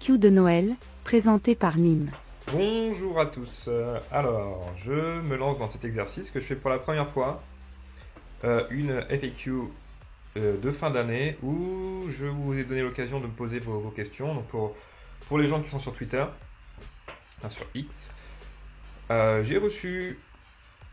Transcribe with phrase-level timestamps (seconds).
[0.00, 2.10] FAQ de Noël, présenté par Nîmes.
[2.50, 3.66] Bonjour à tous.
[3.68, 7.42] Euh, alors, je me lance dans cet exercice que je fais pour la première fois.
[8.44, 9.52] Euh, une FAQ
[10.36, 14.34] euh, de fin d'année où je vous ai donné l'occasion de me poser vos, questions.
[14.34, 14.74] Donc pour,
[15.28, 16.24] pour les gens qui sont sur Twitter,
[17.48, 18.10] sur X,
[19.10, 20.18] j'ai reçu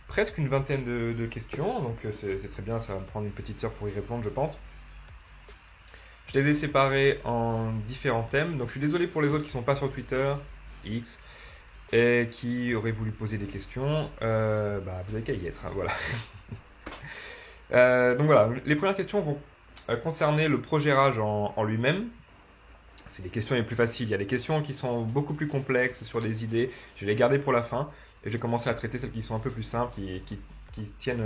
[0.08, 1.82] presque une vingtaine de, de questions.
[1.82, 4.30] Donc c'est très bien, ça va me prendre une petite heure pour y répondre, je
[4.30, 4.58] pense.
[6.28, 8.58] Je les ai séparés en différents thèmes.
[8.58, 10.34] Donc je suis désolé pour les autres qui ne sont pas sur Twitter,
[10.86, 11.18] X,
[11.92, 14.10] et qui auraient voulu poser des questions.
[14.22, 15.92] Euh, bah, vous avez qu'à y être, hein, voilà.
[17.74, 19.38] Euh, donc voilà, les premières questions vont
[19.90, 22.06] euh, concerner le projet Rage en, lui-même.
[23.10, 24.08] C'est les questions les plus faciles.
[24.08, 26.72] Il y a des questions qui sont beaucoup plus complexes sur des idées.
[26.96, 27.90] Je vais les garder pour la fin.
[28.24, 30.40] Et je vais commencer à traiter celles qui sont un peu plus simples, qui,
[30.72, 31.26] qui tiennent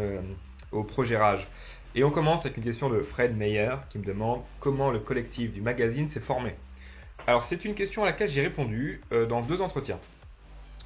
[0.72, 1.48] au projet Rage.
[1.94, 5.52] Et on commence avec une question de Fred Meyer qui me demande comment le collectif
[5.52, 6.56] du magazine s'est formé.
[7.28, 10.00] Alors c'est une question à laquelle j'ai répondu euh, dans deux entretiens.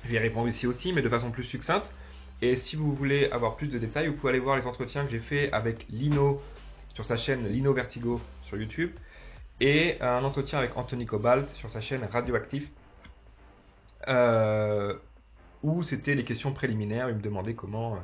[0.04, 1.92] Je vais y répondre ici aussi, mais de façon plus succincte.
[2.42, 5.12] Et si vous voulez avoir plus de détails, vous pouvez aller voir les entretiens que
[5.12, 6.42] j'ai fait avec Lino
[6.94, 8.92] sur sa chaîne Lino Vertigo sur YouTube
[9.62, 12.70] et un entretien avec Anthony Cobalt sur sa chaîne Radioactif
[14.08, 14.96] euh,
[15.64, 17.10] où c'était les questions préliminaires.
[17.10, 17.98] Il me demandait comment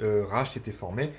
[0.00, 1.12] euh, Rage s'était formé.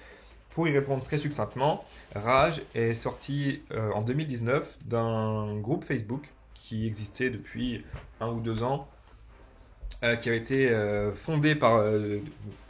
[0.53, 6.87] Pour y répondre très succinctement, Rage est sorti euh, en 2019 d'un groupe Facebook qui
[6.87, 7.85] existait depuis
[8.19, 8.87] un ou deux ans,
[10.03, 11.83] euh, qui a été euh, fondé par,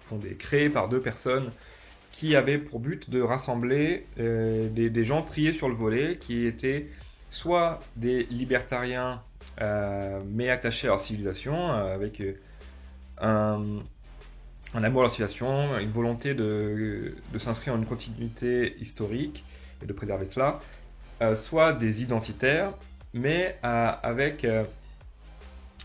[0.07, 1.51] fondé, créé par deux personnes
[2.11, 6.87] qui avaient pour but de rassembler des, gens triés sur le volet, qui étaient
[7.29, 9.21] soit des libertariens
[10.25, 12.21] mais attachés à leur civilisation, avec
[13.21, 13.79] un
[14.73, 19.43] un amour à la civilisation, une volonté de, s'inscrire en une continuité historique
[19.81, 20.59] et de préserver cela,
[21.21, 22.73] euh, soit des identitaires,
[23.13, 24.63] mais euh, avec euh,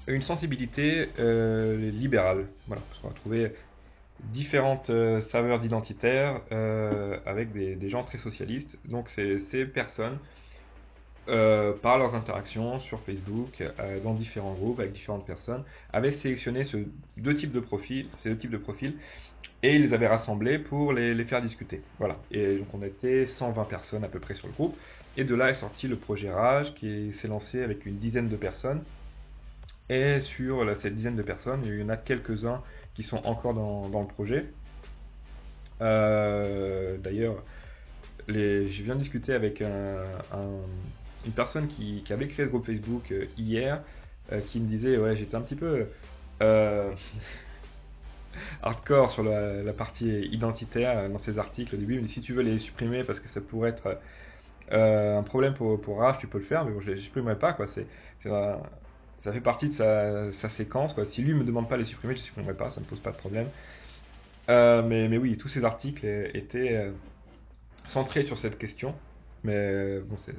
[0.07, 2.47] une sensibilité libérale.
[2.67, 3.53] Voilà, parce qu'on va trouver
[4.33, 4.91] différentes
[5.23, 6.41] saveurs d'identitaires
[7.27, 8.79] avec des, des, gens très socialistes.
[8.85, 10.19] Donc ces personnes
[11.27, 16.65] euh, par leurs interactions sur Facebook, euh, dans différents groupes, avec différentes personnes, avaient sélectionné
[16.65, 16.87] ces
[17.17, 18.07] deux types de profils,
[19.63, 21.81] et ils les avaient rassemblés pour les, faire discuter.
[21.99, 22.19] Voilà.
[22.31, 24.77] Et donc on était 120 personnes à peu près sur le groupe,
[25.17, 28.37] et de là est sorti le projet Rage qui s'est lancé avec une dizaine de
[28.37, 28.83] personnes.
[29.89, 32.63] Et sur cette dizaine de personnes, il y en a quelques-uns
[32.95, 34.47] qui sont encore dans, le projet.
[35.81, 37.43] Euh, d'ailleurs,
[38.29, 40.05] je viens de discuter avec un
[41.27, 43.83] une personne qui, avait créé ce groupe Facebook euh, hier
[44.33, 45.87] euh, qui me disait ouais j'étais un petit peu
[46.43, 46.93] euh,
[48.63, 52.01] hardcore sur la, partie identitaire dans ces articles au début.
[52.01, 53.99] Mais si tu veux les supprimer parce que ça pourrait être
[54.71, 57.53] un problème pour, pour Rage, tu peux le faire, mais bon, je les supprimerai pas.
[57.53, 57.67] Quoi.
[57.69, 57.87] C'est,
[58.23, 60.95] ça fait partie de sa, séquence.
[60.95, 61.05] Quoi.
[61.05, 63.01] Si lui me demande pas de les supprimer, je les supprimerai pas, ça me pose
[63.01, 63.47] pas de problème.
[64.49, 66.91] mais, mais oui, tous ces articles étaient
[67.87, 68.95] centrés sur cette question.
[69.45, 70.35] Mais bon, c'est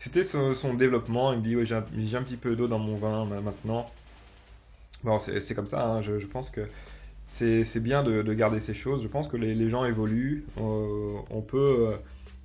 [0.00, 1.32] c'était son, développement.
[1.32, 3.88] Il me dit ouais, j'ai un, petit peu d'eau dans mon vin maintenant.
[5.04, 5.86] Bon, c'est comme ça.
[5.86, 6.02] Hein.
[6.02, 6.68] Je, pense que
[7.32, 9.02] c'est bien de, garder ces choses.
[9.02, 10.44] Je pense que les, gens évoluent.
[10.58, 11.96] Euh, on peut euh,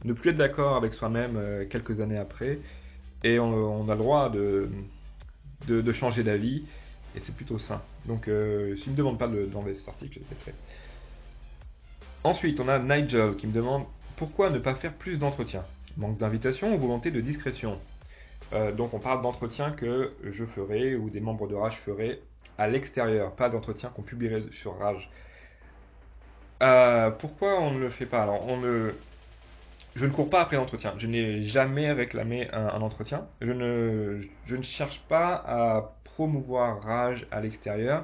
[0.03, 2.59] ne plus être d'accord avec soi-même euh, quelques années après.
[3.23, 6.63] Et on, a le droit de, changer d'avis.
[7.15, 7.81] Et c'est plutôt sain.
[8.05, 10.53] Donc, s'il ne me demande pas d'enlever cet article, je le laisserai.
[12.25, 13.85] Ensuite, on a Nigel qui me demande
[14.17, 15.63] pourquoi ne pas faire plus d'entretiens?
[15.97, 17.79] Manque d'invitation ou volonté de discrétion
[18.53, 22.19] euh, Donc on parle d'entretien que je ferai ou des membres de Rage feraient
[22.57, 25.09] à l'extérieur, pas d'entretien qu'on publierait sur Rage.
[26.63, 28.23] Euh, pourquoi on ne le fait pas?
[28.23, 28.93] Alors on ne...
[29.95, 30.93] Je ne cours pas après l'entretien.
[30.97, 33.27] Je n'ai jamais réclamé un, entretien.
[33.41, 38.03] Je ne, cherche pas à promouvoir Rage à l'extérieur.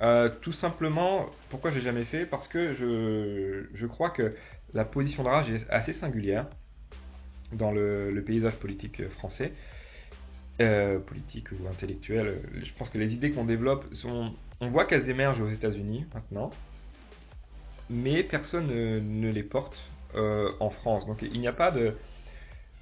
[0.00, 2.24] Euh, tout simplement, pourquoi j'ai jamais fait?
[2.24, 4.36] Parce que je, je crois que
[4.74, 6.46] la position de Rage est assez singulière
[7.52, 9.52] dans le, paysage politique français,
[10.60, 12.40] euh, politique ou intellectuel.
[12.62, 13.84] Je pense que les idées qu'on développe.
[14.60, 16.50] On voit qu'elles émergent aux États-Unis maintenant,
[17.88, 19.80] mais personne ne, les porte
[20.14, 21.06] euh, en France.
[21.06, 21.94] Donc il n'y a pas de,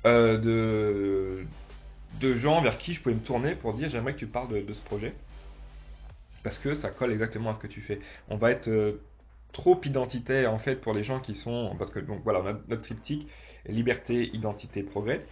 [0.06, 1.44] euh,
[2.20, 4.72] de, gens vers qui je pouvais me tourner pour dire j'aimerais que tu parles de,
[4.72, 5.12] ce projet.
[6.42, 8.00] Parce que ça colle exactement à ce que tu fais.
[8.30, 8.98] On va être
[9.52, 11.74] trop identitaire en fait pour les gens qui sont.
[11.78, 13.28] Parce que donc voilà, notre triptyque
[13.68, 15.22] liberté, identité, progrès.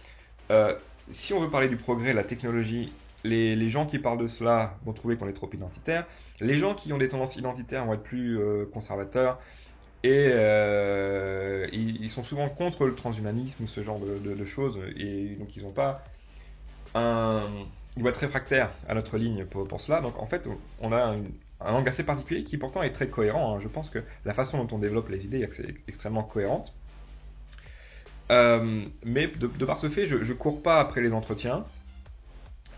[0.51, 0.75] Euh,
[1.11, 2.91] si on veut parler du progrès, la technologie,
[3.23, 6.05] les, gens qui parlent de cela vont trouver qu'on est trop identitaire.
[6.39, 9.39] Les gens qui ont des tendances identitaires vont être plus euh, conservateurs.
[10.03, 14.79] Et euh, ils, sont souvent contre le transhumanisme, ce genre de, choses.
[14.97, 16.03] Et donc ils n'ont pas
[16.93, 17.47] un,
[17.97, 20.01] il doit être réfractaire à notre ligne pour, pour cela.
[20.01, 20.47] Donc en fait,
[20.79, 21.15] on a
[21.61, 23.55] un angle assez particulier qui pourtant est très cohérent.
[23.55, 23.59] Hein.
[23.61, 26.73] Je pense que la façon dont on développe les idées est extrêmement cohérente.
[28.31, 31.65] Euh, mais de, par ce fait, je ne cours pas après les entretiens.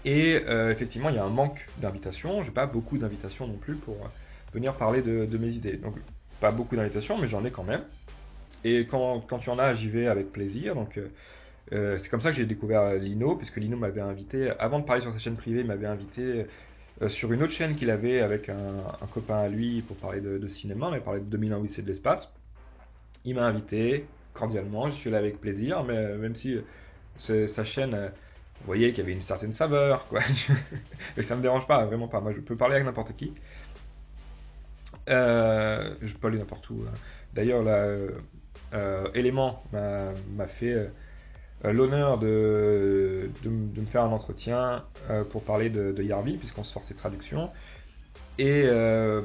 [0.05, 2.43] Et euh, effectivement, il y a un manque d'invitations.
[2.43, 4.09] J'ai pas beaucoup d'invitations non plus pour euh,
[4.53, 5.77] venir parler de, mes idées.
[5.77, 5.95] Donc,
[6.39, 7.83] pas beaucoup d'invitations, mais j'en ai quand même.
[8.63, 10.75] Et quand, quand il y en a, j'y vais avec plaisir.
[10.75, 10.99] Donc,
[11.71, 15.13] c'est comme ça que j'ai découvert Lino, puisque Lino m'avait invité, avant de parler sur
[15.13, 16.45] sa chaîne privée, il m'avait invité
[17.07, 18.83] sur une autre chaîne qu'il avait avec un,
[19.13, 22.29] copain à lui pour parler de, cinéma, mais parler de 2001 Odyssée de l'espace.
[23.25, 24.05] Il m'a invité
[24.37, 26.57] cordialement, je suis là avec plaisir, mais même si
[27.17, 28.09] sa chaîne, euh,
[28.59, 30.21] vous voyez qu'il y avait une certaine saveur, quoi.
[31.17, 32.21] et ça me dérange pas, vraiment pas.
[32.21, 33.33] Moi, je peux parler avec n'importe qui.
[35.07, 36.83] je peux aller n'importe où.
[36.87, 36.93] Hein.
[37.33, 37.87] D'ailleurs, là,
[39.13, 40.89] Élément m'a fait
[41.65, 46.93] euh, l'honneur de, me faire un entretien euh, pour parler de, Yarby, puisqu'on sort ses
[46.93, 47.49] traductions.
[48.37, 49.21] Et, euh,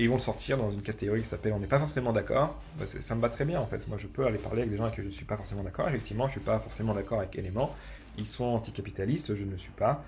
[0.00, 2.60] et, ils vont sortir dans une catégorie qui s'appelle On n'est pas forcément d'accord.
[3.00, 3.86] Ça me va très bien en fait.
[3.88, 5.62] Moi je peux aller parler avec des gens avec qui je ne suis pas forcément
[5.62, 5.88] d'accord.
[5.88, 7.74] Effectivement, je ne suis pas forcément d'accord avec Element.
[8.18, 10.04] Ils sont anticapitalistes, je ne le suis pas.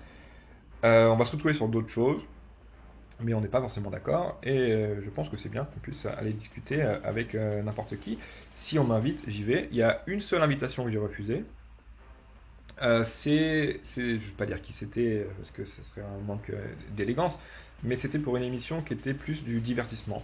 [0.83, 2.21] on va se retrouver sur d'autres choses
[3.23, 4.39] mais on n'est pas forcément d'accord.
[4.43, 7.99] Et euh, je pense que c'est bien qu'on puisse aller discuter euh, avec euh, n'importe
[7.99, 8.19] qui.
[8.57, 9.67] Si on m'invite, j'y vais.
[9.71, 11.45] Il y a une seule invitation que j'ai refusée.
[12.79, 16.51] c'est, je ne vais pas dire qui c'était parce que ce serait un manque
[16.95, 17.37] d'élégance,
[17.83, 20.23] mais c'était pour une émission qui était plus du divertissement.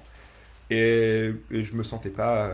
[0.71, 2.51] Et, je je me sentais pas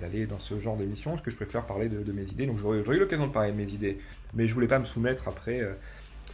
[0.00, 2.46] d'aller dans ce genre d'émission parce que je préfère parler de, de mes idées.
[2.46, 3.98] Donc j'aurais eu l'occasion de parler de mes idées,
[4.34, 5.62] mais je voulais pas me soumettre après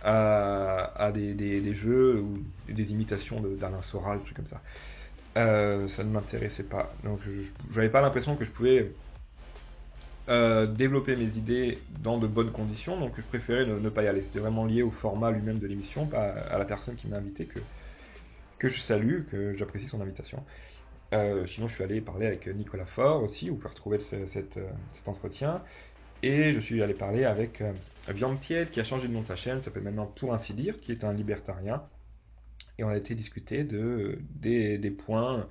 [0.05, 2.39] à, des, jeux ou
[2.69, 4.61] des imitations d'Alain Soral, des trucs comme ça.
[5.37, 6.93] Euh, ça ne m'intéressait pas.
[7.05, 8.93] Donc je n'avais pas l'impression que je pouvais
[10.29, 14.23] euh, développer mes idées dans de bonnes conditions, donc je préférais ne, pas y aller.
[14.23, 17.45] C'était vraiment lié au format lui-même de l'émission, pas à la personne qui m'a invité,
[17.45, 17.61] que,
[18.61, 20.45] que je salue, que j'apprécie son invitation.
[21.13, 25.63] Euh, sinon, je suis allé parler avec Nicolas Faure aussi, vous pouvez retrouver cet entretien.
[26.23, 27.73] Et je suis allé parler avec euh,
[28.09, 30.79] Viande Tiède, qui a changé de nom de sa chaîne, s'appelle maintenant Pour ainsi dire,
[30.81, 31.83] qui est un libertarien.
[32.79, 35.47] Et on a été discuter de, des, points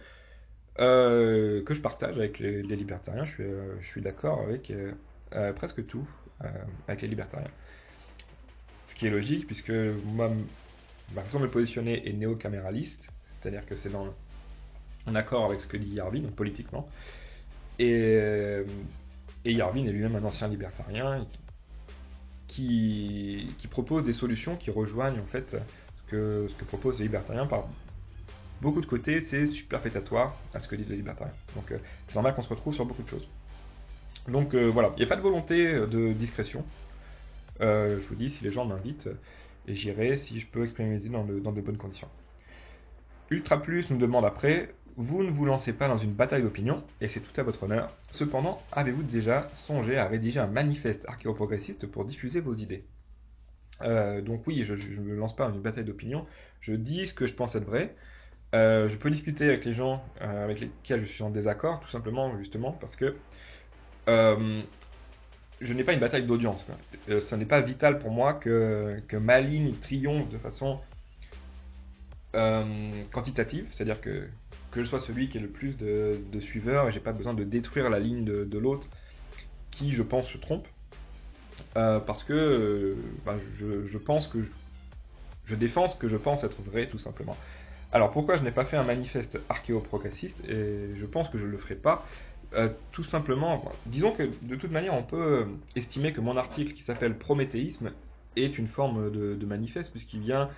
[0.79, 3.25] euh, que je partage avec les, libertariens.
[3.25, 4.71] Je suis, euh, je suis d'accord avec
[5.55, 6.07] presque tout
[6.87, 7.51] avec les libertariens.
[8.87, 9.73] Ce qui est logique, puisque
[10.05, 10.31] moi,
[11.13, 13.07] ma façon de me positionner est néo-caméraliste,
[13.41, 14.13] c'est-à-dire que c'est dans
[15.05, 16.87] en accord avec ce que dit Yarvin, donc politiquement.
[17.79, 18.19] Et
[19.45, 21.25] et Yarvin est lui-même un ancien libertarien
[22.47, 27.67] qui, propose des solutions qui rejoignent en fait ce que, proposent les libertariens par
[28.61, 31.33] beaucoup de côtés, c'est superfétatoire à ce que disent les libertariens.
[31.55, 31.77] Donc euh,
[32.07, 33.27] c'est normal qu'on se retrouve sur beaucoup de choses.
[34.27, 36.65] Donc euh, voilà, il n'y a pas de volonté de discrétion.
[37.61, 39.09] Euh, je vous dis, si les gens m'invitent,
[39.75, 42.09] j'irai si je peux exprimer mes idées dans dans de bonnes conditions.
[43.29, 47.07] Ultra Plus nous demande après vous ne vous lancez pas dans une bataille d'opinion, et
[47.07, 47.95] c'est tout à votre honneur.
[48.11, 52.83] Cependant, avez-vous déjà songé à rédiger un manifeste archéoprogressiste pour diffuser vos idées?
[53.81, 56.25] Euh, Donc oui, je ne me lance pas dans une bataille d'opinion,
[56.59, 57.95] je dis ce que je pense être vrai.
[58.53, 61.89] Euh, je peux discuter avec les gens euh, avec lesquels je suis en désaccord, tout
[61.89, 63.15] simplement, justement, parce que
[65.61, 66.65] je n'ai pas une bataille d'audience.
[67.07, 70.79] ce n'est pas vital pour moi que, ma ligne triomphe de façon
[73.11, 74.27] quantitative, c'est-à-dire que
[74.71, 77.43] que je sois celui qui ait le plus de, suiveurs et j'ai pas besoin de
[77.43, 78.87] détruire la ligne de, l'autre
[79.71, 80.67] qui, je pense, se trompe.
[81.77, 84.39] Euh, parce que euh, ben, je, pense que
[85.45, 87.37] je, défends ce que je pense être vrai, tout simplement.
[87.91, 91.51] Alors pourquoi je n'ai pas fait un manifeste archéo-progressiste et je pense que je ne
[91.51, 92.05] le ferai pas?
[92.53, 96.83] Euh, tout simplement, disons que de toute manière, on peut estimer que mon article qui
[96.83, 97.91] s'appelle Prométhéisme
[98.35, 100.49] est une forme de, manifeste puisqu'il vient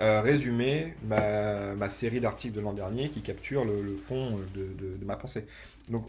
[0.00, 5.46] euh, résumer ma, série d'articles de l'an dernier qui capture le, fond de, ma pensée.
[5.88, 6.06] Donc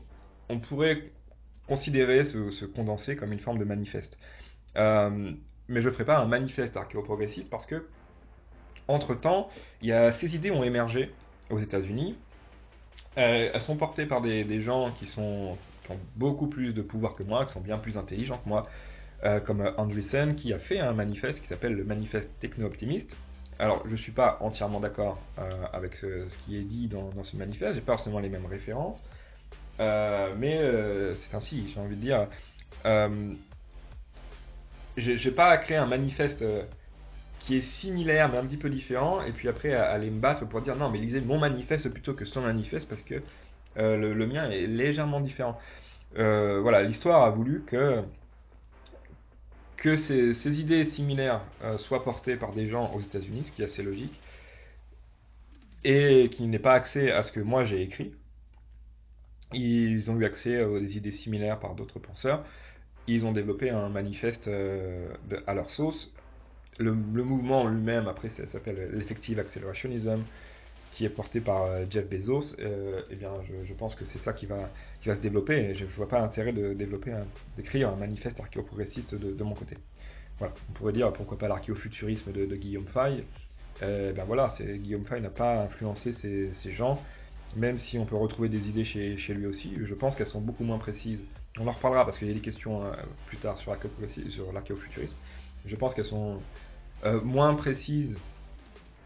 [0.49, 1.11] on pourrait
[1.67, 4.19] considérer ce, condensé comme une forme de manifeste.
[4.77, 5.31] Euh,
[5.67, 7.87] mais je ne ferai pas un manifeste archéoprogressiste parce que,
[8.87, 9.49] entre-temps,
[9.81, 11.11] ces idées ont émergé
[11.49, 12.15] aux États-Unis.
[13.17, 15.57] Euh, elles sont portées par des, gens qui, sont,
[15.89, 18.67] ont beaucoup plus de pouvoir que moi, qui sont bien plus intelligents que moi,
[19.45, 23.15] comme Andreessen, qui a fait un manifeste qui s'appelle le manifeste techno-optimiste,
[23.57, 27.37] alors, je ne suis pas entièrement d'accord euh, avec ce, qui est dit dans, ce
[27.37, 29.01] manifeste, j'ai pas forcément les mêmes références,
[29.79, 32.27] euh, mais euh, c'est ainsi, j'ai envie de dire.
[34.97, 36.43] j'ai pas à créer un manifeste
[37.45, 40.47] qui est similaire mais un petit peu différent, et puis après à, aller me battre
[40.47, 43.21] pour dire non, mais lisez mon manifeste plutôt que son manifeste parce que
[43.77, 45.59] le, mien est légèrement différent.
[46.15, 48.03] voilà, l'histoire a voulu que
[49.85, 53.65] que ces, idées similaires euh, soient portées par des gens aux États-Unis, ce qui est
[53.65, 54.19] assez logique,
[55.83, 58.11] et qui n'aient pas accès à ce que moi j'ai écrit.
[59.53, 62.43] Ils ont eu accès aux idées similaires par d'autres penseurs.
[63.07, 65.13] Ils ont développé un manifeste euh,
[65.45, 66.11] à leur sauce.
[66.77, 70.23] Le, mouvement lui-même, après, ça s'appelle l'Effective Accelerationism,
[70.91, 72.55] qui est porté par euh, Jeff Bezos.
[72.59, 73.31] Euh, eh bien,
[73.65, 74.69] je, pense que c'est ça qui va,
[75.01, 75.75] qui va se développer.
[75.75, 77.13] Je ne vois pas l'intérêt de développer,
[77.57, 79.77] d'écrire un manifeste archéoprogressiste de, de mon côté.
[80.37, 80.53] Voilà.
[80.69, 83.23] On pourrait dire pourquoi pas l'archéofuturisme de, de Guillaume Fay.
[83.83, 87.01] Euh, ben voilà, Guillaume Fay n'a pas influencé ces, gens,
[87.55, 89.73] même si on peut retrouver des idées chez, chez lui aussi.
[89.83, 91.21] Je pense qu'elles sont beaucoup moins précises.
[91.57, 92.91] On en reparlera parce qu'il y a des questions euh,
[93.27, 93.75] plus tard sur
[94.53, 95.15] l'archéofuturisme.
[95.65, 96.39] Je pense qu'elles sont
[97.03, 98.17] euh, moins précises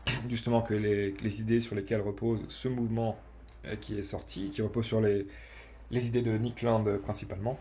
[0.30, 3.20] justement que les, idées sur lesquelles repose ce mouvement
[3.66, 5.26] euh, qui est sorti, qui repose sur les,
[5.92, 7.60] idées de Nick Land euh, principalement.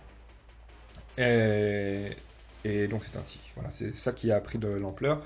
[1.16, 2.14] Et,
[2.88, 3.40] donc c'est ainsi.
[3.54, 5.24] Voilà, c'est ça qui a pris de l'ampleur.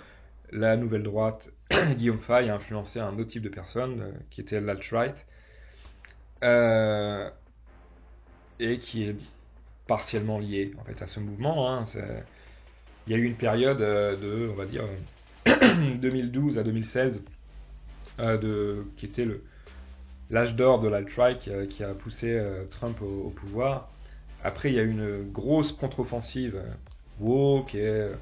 [0.52, 1.50] La nouvelle droite,
[1.96, 5.16] Guillaume Fay, a influencé un autre type de personne qui était l'alt-right
[8.60, 9.16] et qui est
[9.86, 11.70] partiellement lié en fait à ce mouvement.
[11.70, 11.84] hein.
[13.06, 14.84] Il y a eu une période euh, de, on va dire,
[15.48, 17.22] euh, 2012 à 2016,
[18.20, 19.26] euh, qui était
[20.30, 23.90] l'âge d'or de l'alt-right qui, a- poussé euh, Trump au, pouvoir.
[24.44, 26.70] Après, il y a eu une grosse contre-offensive euh,
[27.20, 28.14] woke et euh,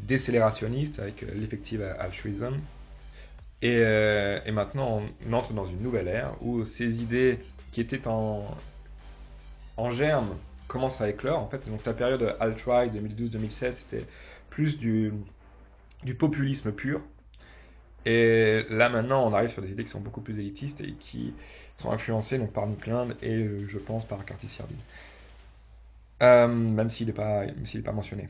[0.00, 2.54] décélérationniste avec euh, l'effective altruism.
[3.62, 7.38] Et, euh, et maintenant, on entre dans une nouvelle ère où ces idées
[7.72, 8.44] qui étaient en,
[9.76, 10.36] en germe
[10.68, 11.40] commencent à éclore.
[11.40, 14.06] En fait, donc la période alt-right 2012-2016, c'était
[14.50, 15.12] plus du,
[16.04, 17.02] du populisme pur.
[18.06, 21.34] Et là maintenant, on arrive sur des idées qui sont beaucoup plus élitistes et qui
[21.74, 22.86] sont influencées donc, par Nick
[23.22, 24.74] et euh, je pense par Curtis Yarvin.
[26.22, 27.44] Euh, même s'il n'est pas,
[27.84, 28.28] pas mentionné.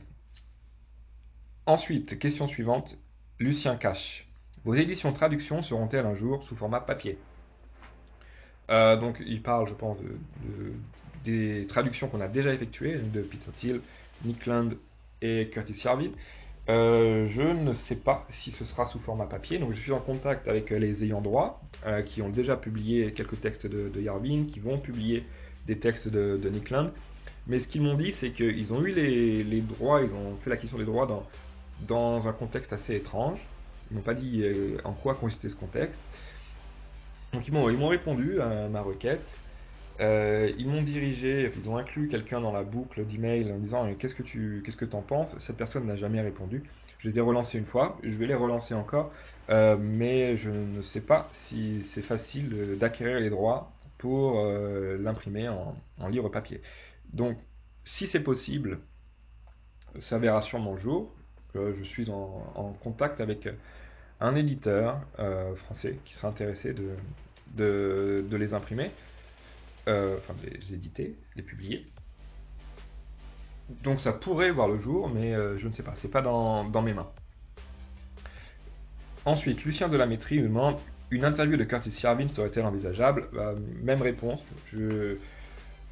[1.67, 2.97] Ensuite, question suivante,
[3.39, 4.27] Lucien Cash.
[4.63, 7.19] Vos éditions traductions seront-elles un jour sous format papier?
[8.69, 10.19] Euh, Donc il parle, je pense, de-
[11.25, 13.81] des traductions qu'on a déjà effectuées, de Peter Thiel,
[14.23, 14.69] Nick Land
[15.21, 16.11] et Curtis Yarvin.
[16.67, 19.99] Euh, je ne sais pas si ce sera sous format papier, donc je suis en
[19.99, 24.59] contact avec les ayants droit euh, qui ont déjà publié quelques textes de, Yarvin, qui
[24.59, 25.25] vont publier
[25.67, 26.87] des textes de, de Nick Land.
[27.47, 30.79] Mais ce qu'ils m'ont dit, c'est qu'ils ont eu les, droits, ils ont fait l'acquisition
[30.79, 31.23] des droits dans,
[31.87, 33.39] dans un contexte assez étrange.
[33.91, 35.99] Ils m'ont pas dit euh, en quoi consistait ce contexte.
[37.33, 39.21] Donc ils m'ont répondu à ma requête.
[40.01, 44.15] Euh, ils m'ont dirigé, ils ont inclus quelqu'un dans la boucle d'email en disant qu'est-ce
[44.15, 45.35] que tu qu'est-ce que t'en penses?
[45.39, 46.63] Cette personne n'a jamais répondu.
[46.99, 49.11] Je les ai relancés une fois, je vais les relancer encore,
[49.49, 55.47] euh, mais je ne sais pas si c'est facile d'acquérir les droits pour euh, l'imprimer
[55.47, 55.75] en,
[56.09, 56.61] livre papier.
[57.13, 57.37] Donc,
[57.85, 58.79] si c'est possible,
[59.99, 61.13] ça verra sûrement le jour.
[61.53, 63.47] Je suis en, contact avec
[64.19, 64.99] un éditeur
[65.55, 68.91] français qui sera intéressé de les imprimer,
[69.87, 71.85] euh, enfin les éditer, les publier.
[73.83, 76.81] Donc ça pourrait voir le jour, mais euh, je ne sais pas, c'est pas dans,
[76.81, 77.09] mes mains.
[79.25, 80.77] Ensuite, Lucien de la Métrie me demande
[81.09, 83.27] une interview de Curtis Yarvin serait-elle envisageable?
[83.33, 84.41] Bah, Même réponse.
[84.71, 85.17] Je,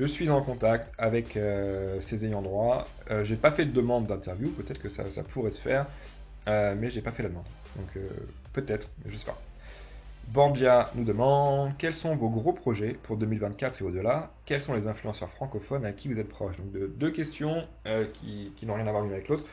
[0.05, 2.87] suis en contact avec euh, ses ayants droit.
[3.09, 5.87] Euh, j'ai pas fait de demande d'interview, peut-être que ça, pourrait se faire,
[6.47, 7.45] euh, mais j'ai pas fait la demande.
[7.75, 8.07] Donc euh,
[8.53, 9.39] peut-être, je sais pas.
[10.27, 14.31] Borgia nous demande quels sont vos gros projets pour 2024 et au-delà?
[14.45, 16.57] Quels sont les influenceurs francophones à qui vous êtes proche?
[16.57, 19.43] Donc de- deux questions euh, qui, qui n'ont rien à voir l'une avec l'autre.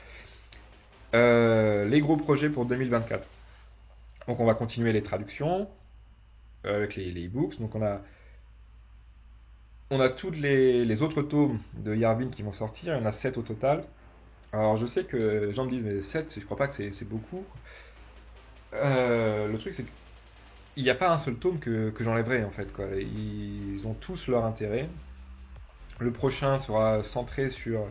[1.15, 3.27] Euh, les gros projets pour 2024.
[4.29, 5.69] Donc on va continuer les traductions
[6.67, 7.59] euh, avec les, e-books.
[7.59, 8.01] Donc on a
[9.91, 13.07] on a tous les, les autres tomes de Yarvin qui vont sortir, il y en
[13.07, 13.85] a 7 au total.
[14.53, 15.17] Alors je sais que
[15.49, 17.45] les gens me disent mais 7, je crois pas que c'est beaucoup.
[18.73, 19.85] Le truc c'est
[20.75, 22.73] qu'il n'y a pas un seul tome que, que j'enlèverai en fait.
[22.73, 22.87] Quoi.
[22.97, 24.89] Ils ont tous leur intérêt.
[25.99, 27.87] Le prochain sera centré sur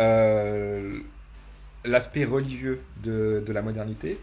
[0.00, 1.00] euh,
[1.84, 4.18] l'aspect religieux de, de la modernité.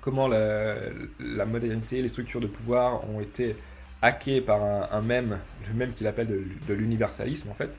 [0.00, 3.56] Comment la, modernité, les structures de pouvoir ont été
[4.02, 7.70] hackées par un, un mème, le même qu'il appelle de, l'universalisme en fait,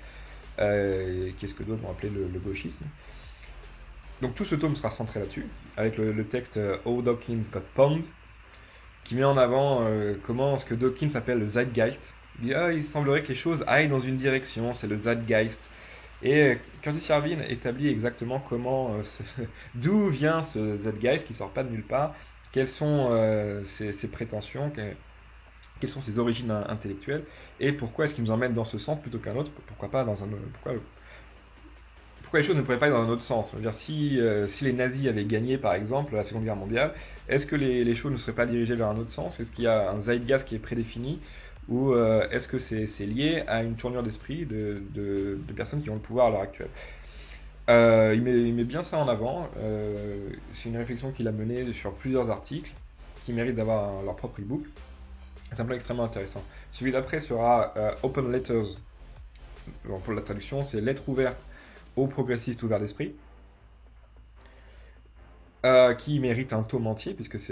[0.60, 2.86] euh, qui est ce que d'autres vont appeler le, le gauchisme.
[4.22, 5.46] Donc tout ce tome sera centré là-dessus,
[5.78, 8.04] avec le, le texte euh, How Dawkins Got Pwned,
[9.08, 12.02] qui met en avant euh, comment ce que Dawkins appelle le zeitgeist.
[12.40, 15.70] Il ah, il semblerait que les choses aillent dans une direction, c'est le zeitgeist.
[16.22, 19.04] Et euh, Curtis Yarvin établit exactement comment, euh,
[19.76, 22.16] d'où vient ce zeitgeist qui sort pas de nulle part,
[22.52, 23.12] quelles sont
[23.66, 24.96] ses, prétentions, que-
[25.80, 27.26] quelles sont ses origines in- intellectuelles,
[27.60, 30.24] et pourquoi est-ce qu'il nous emmène dans ce sens plutôt qu'un autre, pourquoi pas dans
[30.24, 30.74] un, pourquoi
[32.28, 33.56] pourquoi les choses ne pourraient pas aller dans un autre sens?
[33.56, 36.94] Dire, si, euh, si les nazis avaient gagné, par exemple, la Seconde Guerre mondiale,
[37.30, 39.40] est-ce que les, les, choses ne seraient pas dirigées vers un autre sens?
[39.40, 41.22] Est-ce qu'il y a un zeitgeist qui est prédéfini?
[41.70, 45.94] Ou euh, est-ce que c'est lié à une tournure d'esprit de, de, personnes qui ont
[45.94, 46.68] le pouvoir à l'heure actuelle?
[47.70, 49.50] Euh, il, met, bien ça en avant.
[50.52, 52.74] c'est une réflexion qu'il a menée sur plusieurs articles
[53.24, 54.66] qui méritent d'avoir leur propre e-book.
[55.54, 56.44] C'est un plan extrêmement intéressant.
[56.72, 58.82] Celui d'après sera Open Letters.
[60.04, 61.46] pour la traduction, c'est lettres ouvertes
[61.98, 63.14] aux progressistes ouverts d'esprit,
[65.66, 67.52] euh, qui mérite un tome entier, puisque c'est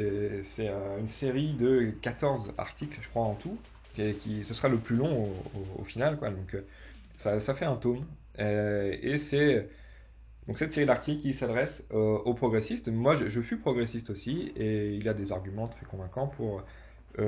[0.60, 3.58] euh, une série de 14 articles, je crois, en tout,
[3.96, 5.30] qui, ce sera le plus long
[5.80, 6.30] au, final, quoi.
[6.30, 6.62] Donc, euh,
[7.18, 8.06] ça, fait un tome.
[8.38, 9.70] et c'est
[10.48, 12.90] donc cette série d'articles qui s'adresse aux progressistes.
[12.90, 16.64] Moi, je, je, fus progressiste aussi, et il a des arguments très convaincants pour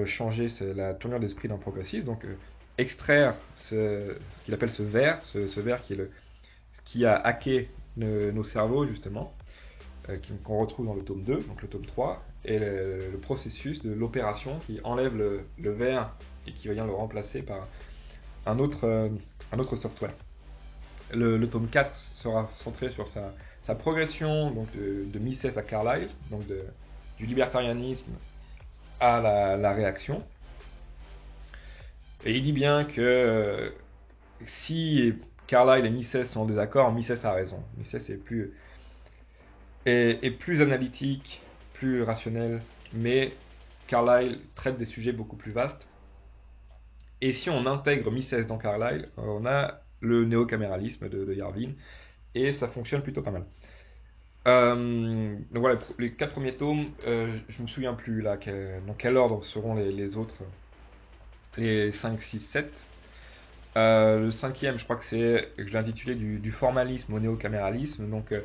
[0.05, 2.05] changer la tournure d'esprit d'un progressiste.
[2.05, 2.25] Donc,
[2.77, 6.11] extraire ce, ce qu'il appelle ce verre, ce, ce verre qui est le,
[6.85, 9.33] qui a hacké nos cerveaux, justement,
[10.09, 13.91] euh, qu'on retrouve dans le tome 2, donc le tome 3, et le, processus de
[13.91, 16.13] l'opération qui enlève le, verre
[16.45, 17.67] et qui vient le remplacer par
[18.45, 19.09] un autre, euh,
[19.51, 20.13] un autre software.
[21.11, 23.33] Le, tome 4 sera centré sur sa,
[23.75, 26.43] progression donc de, Mises à Carlyle, donc
[27.17, 28.11] du libertarianisme
[28.99, 29.19] à
[29.57, 30.23] la, réaction.
[32.25, 33.69] Et il dit bien que euh,
[34.45, 35.13] si
[35.47, 37.63] Carlyle et Mises sont en désaccord, Mises a raison.
[37.77, 38.17] Mises est
[40.29, 41.41] plus, analytique,
[41.73, 42.61] plus rationnel,
[42.93, 43.33] mais
[43.87, 45.87] Carlyle traite des sujets beaucoup plus vastes.
[47.21, 51.71] Et si on intègre Mises dans Carlyle, on a le néocaméralisme de, de Yarvin,
[52.35, 53.45] et ça fonctionne plutôt pas mal.
[54.47, 58.37] Euh, donc voilà, les quatre premiers tomes, euh, je me souviens plus là,
[58.85, 60.35] dans quel ordre seront les, les autres,
[61.57, 62.71] les 5, 6, 7.
[63.77, 68.09] Euh, le cinquième, je crois que c'est, je l'ai intitulé du, formalisme au néocaméralisme.
[68.09, 68.41] Donc, euh,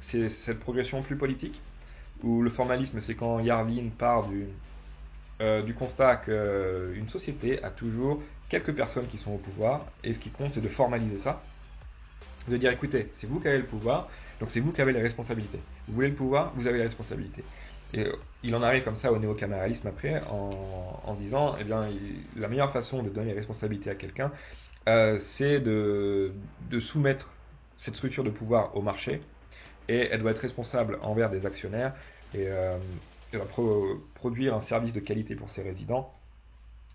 [0.00, 1.60] c'est cette progression plus politique,
[2.22, 4.46] où le formalisme, c'est quand Yarvin part du,
[5.40, 10.20] euh, du constat qu'une société a toujours quelques personnes qui sont au pouvoir, et ce
[10.20, 11.42] qui compte, c'est de formaliser ça.
[12.46, 15.02] De dire, écoutez, c'est vous qui avez le pouvoir, donc c'est vous qui avez les
[15.02, 15.58] responsabilités.
[15.88, 17.42] Vous voulez le pouvoir, vous avez les responsabilités.
[17.92, 18.06] Et
[18.44, 21.88] il en arrive comme ça au néocaméralisme après, en, disant, eh bien,
[22.36, 24.30] la meilleure façon de donner les responsabilités à quelqu'un,
[24.88, 26.32] euh, c'est de,
[26.80, 27.28] soumettre
[27.78, 29.20] cette structure de pouvoir au marché.
[29.88, 31.94] Et elle doit être responsable envers des actionnaires
[32.34, 32.76] et euh,
[33.32, 33.46] elle va
[34.14, 36.12] produire un service de qualité pour ses résidents.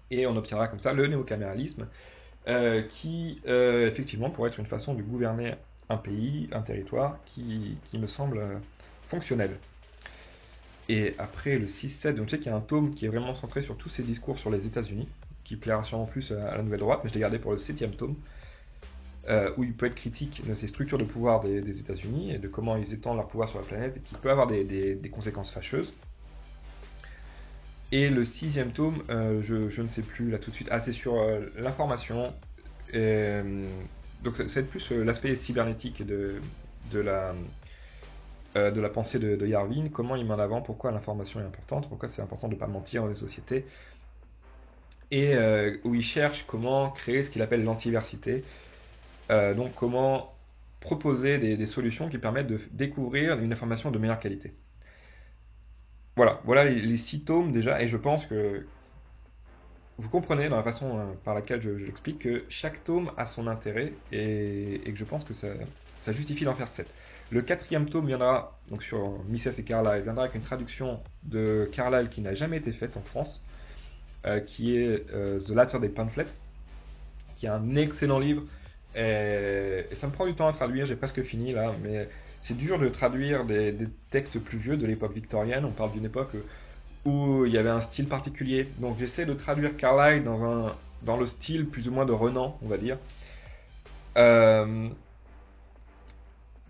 [0.09, 1.87] Et on obtiendra comme ça le néocaméralisme
[2.47, 5.55] euh, qui effectivement pourrait être une façon de gouverner
[5.89, 8.41] un pays, un territoire qui, me semble
[9.09, 9.57] fonctionnel.
[10.89, 13.33] Et après le 6-7, donc je sais qu'il y a un tome qui est vraiment
[13.35, 15.07] centré sur tous ces discours sur les États-Unis
[15.51, 17.91] qui plaira sûrement plus à la nouvelle droite, mais je l'ai gardé pour le septième
[17.91, 18.15] tome,
[19.27, 22.47] euh, où il peut être critique de ces structures de pouvoir des, États-Unis et de
[22.47, 25.91] comment ils étendent leur pouvoir sur la planète et qui peut avoir des, conséquences fâcheuses.
[27.91, 30.93] Et le sixième tome, euh, je, ne sais plus là tout de suite, ah c'est
[30.93, 32.33] sur euh, l'information.
[32.93, 36.39] donc ça, va être plus l'aspect cybernétique de,
[36.93, 37.33] la
[38.89, 42.21] pensée de, de, Yarvin, comment il met en avant pourquoi l'information est importante, pourquoi c'est
[42.21, 43.65] important de ne pas mentir dans les sociétés,
[45.11, 48.43] et euh, où il cherche comment créer ce qu'il appelle l'antiversité.
[49.29, 50.33] Euh, donc comment
[50.79, 54.53] proposer des, solutions qui permettent de découvrir une information de meilleure qualité.
[56.15, 58.65] Voilà, voilà les, six tomes déjà, et je pense que
[59.99, 63.47] vous comprenez dans la façon euh, par laquelle je, l'explique que chaque tome a son
[63.47, 65.53] intérêt et, que je pense que ça,
[66.07, 66.91] justifie d'en faire sept.
[67.29, 72.09] Le quatrième tome viendra donc sur Mises et Carlyle, viendra avec une traduction de Carlyle
[72.09, 73.41] qui n'a jamais été faite en France.
[74.27, 76.27] Euh, qui est euh, The Latter des Pamphlets,
[77.35, 78.43] qui est un excellent livre.
[78.95, 82.07] Et, ça me prend du temps à traduire, j'ai presque fini là, mais
[82.43, 83.75] c'est dur de traduire des,
[84.11, 85.65] textes plus vieux de l'époque victorienne.
[85.65, 86.35] On parle d'une époque
[87.03, 88.67] où il y avait un style particulier.
[88.77, 92.77] Donc j'essaie de traduire Carlyle dans le style plus ou moins de Renan, on va
[92.77, 92.99] dire.
[94.17, 94.87] Euh,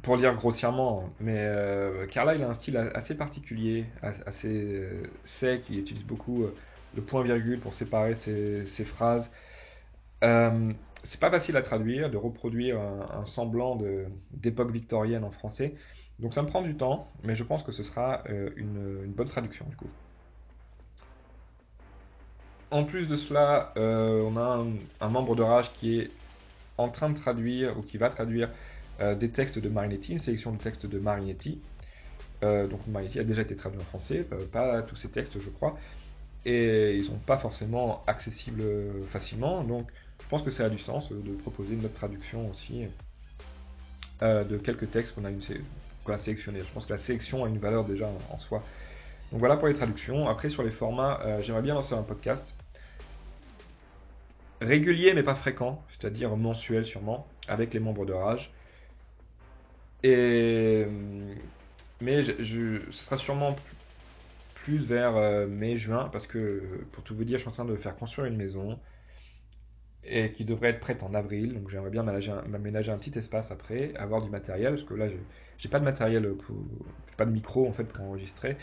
[0.03, 4.87] pour dire grossièrement, mais euh, Carlyle a un style assez particulier, assez
[5.25, 6.47] sec, il utilise beaucoup
[6.95, 9.29] le point-virgule pour séparer ces, phrases.
[10.23, 10.73] Euh,
[11.03, 13.79] c'est pas facile à traduire, de reproduire un, semblant
[14.31, 15.75] d'époque victorienne en français.
[16.19, 19.27] Donc ça me prend du temps, mais je pense que ce sera euh, une, bonne
[19.27, 19.89] traduction du coup.
[22.69, 24.65] En plus de cela, euh, on a
[25.01, 26.11] un, membre de Rage qui est
[26.77, 28.49] en train de traduire, ou qui va traduire,
[29.19, 31.59] des textes de Marinetti, une sélection de textes de Marinetti.
[32.43, 35.75] donc Marinetti a déjà été traduit en français, pas tous ces textes je crois,
[36.45, 38.63] et ils sont pas forcément accessibles
[39.09, 39.63] facilement.
[39.63, 39.87] Donc
[40.21, 42.85] je pense que ça a du sens de proposer une autre traduction aussi
[44.21, 46.59] de quelques textes qu'on a, a sélectionnés.
[46.59, 48.63] Je pense que la sélection a une valeur déjà en, soi.
[49.31, 50.29] Donc voilà pour les traductions.
[50.29, 52.45] Après, sur les formats, j'aimerais bien lancer un podcast
[54.61, 58.51] régulier mais pas fréquent, c'est-à-dire mensuel sûrement, avec les membres de Rage.
[60.03, 60.85] Et
[61.99, 63.55] mais ce sera sûrement
[64.63, 67.75] plus vers euh, mai-juin parce que pour tout vous dire, je suis en train de
[67.75, 68.79] faire construire une maison
[70.03, 71.53] et qui devrait être prête en avril.
[71.53, 75.07] Donc j'aimerais bien m'aménager un petit espace après, avoir du matériel parce que là
[75.57, 76.33] j'ai pas de matériel
[77.17, 78.57] pas de micro en fait pour enregistrer.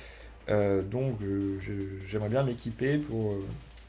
[0.49, 1.59] Euh, donc euh,
[2.07, 3.37] j'aimerais bien m'équiper pour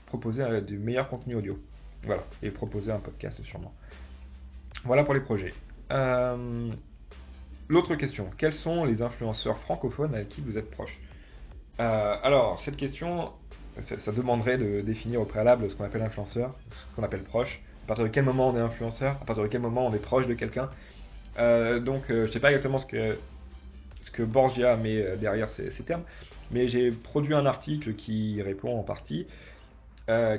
[0.06, 1.60] proposer du meilleur contenu audio.
[2.04, 3.74] Voilà, et proposer un podcast sûrement.
[4.86, 5.54] Voilà pour les projets.
[5.92, 6.72] Euh,
[7.68, 10.98] l'autre question, quels sont les influenceurs francophones avec qui vous êtes proche?
[11.80, 13.32] Euh, Alors, cette question,
[13.80, 17.62] ça, demanderait de définir au préalable ce qu'on appelle influenceur, ce qu'on appelle proche.
[17.86, 19.18] À partir de quel moment on est influenceur?
[19.22, 20.70] À partir de quel moment on est proche de quelqu'un?
[21.38, 23.18] Euh, Donc, je ne sais pas exactement ce que,
[24.02, 26.04] ce que Borgia met derrière ces, termes,
[26.52, 29.28] mais j'ai produit un article qui répond en partie.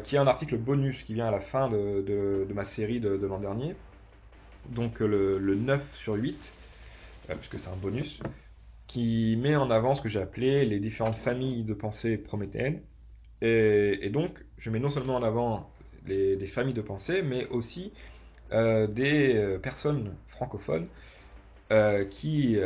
[0.05, 3.39] qui est un article bonus qui vient à la fin de, ma série de l'an
[3.39, 3.75] dernier,
[4.69, 6.53] donc le, 9 sur 8,
[7.31, 8.21] euh, puisque c'est un bonus,
[8.91, 12.81] qui met en avant ce que j'ai appelé les différentes familles de pensée prométhéennes.
[13.41, 15.71] Et, donc, je mets non seulement en avant
[16.07, 17.93] les, familles de pensée, mais aussi
[18.53, 20.89] euh, des euh, personnes francophones
[22.11, 22.59] qui,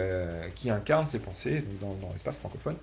[0.54, 2.76] qui incarnent ces pensées dans, l'espace francophone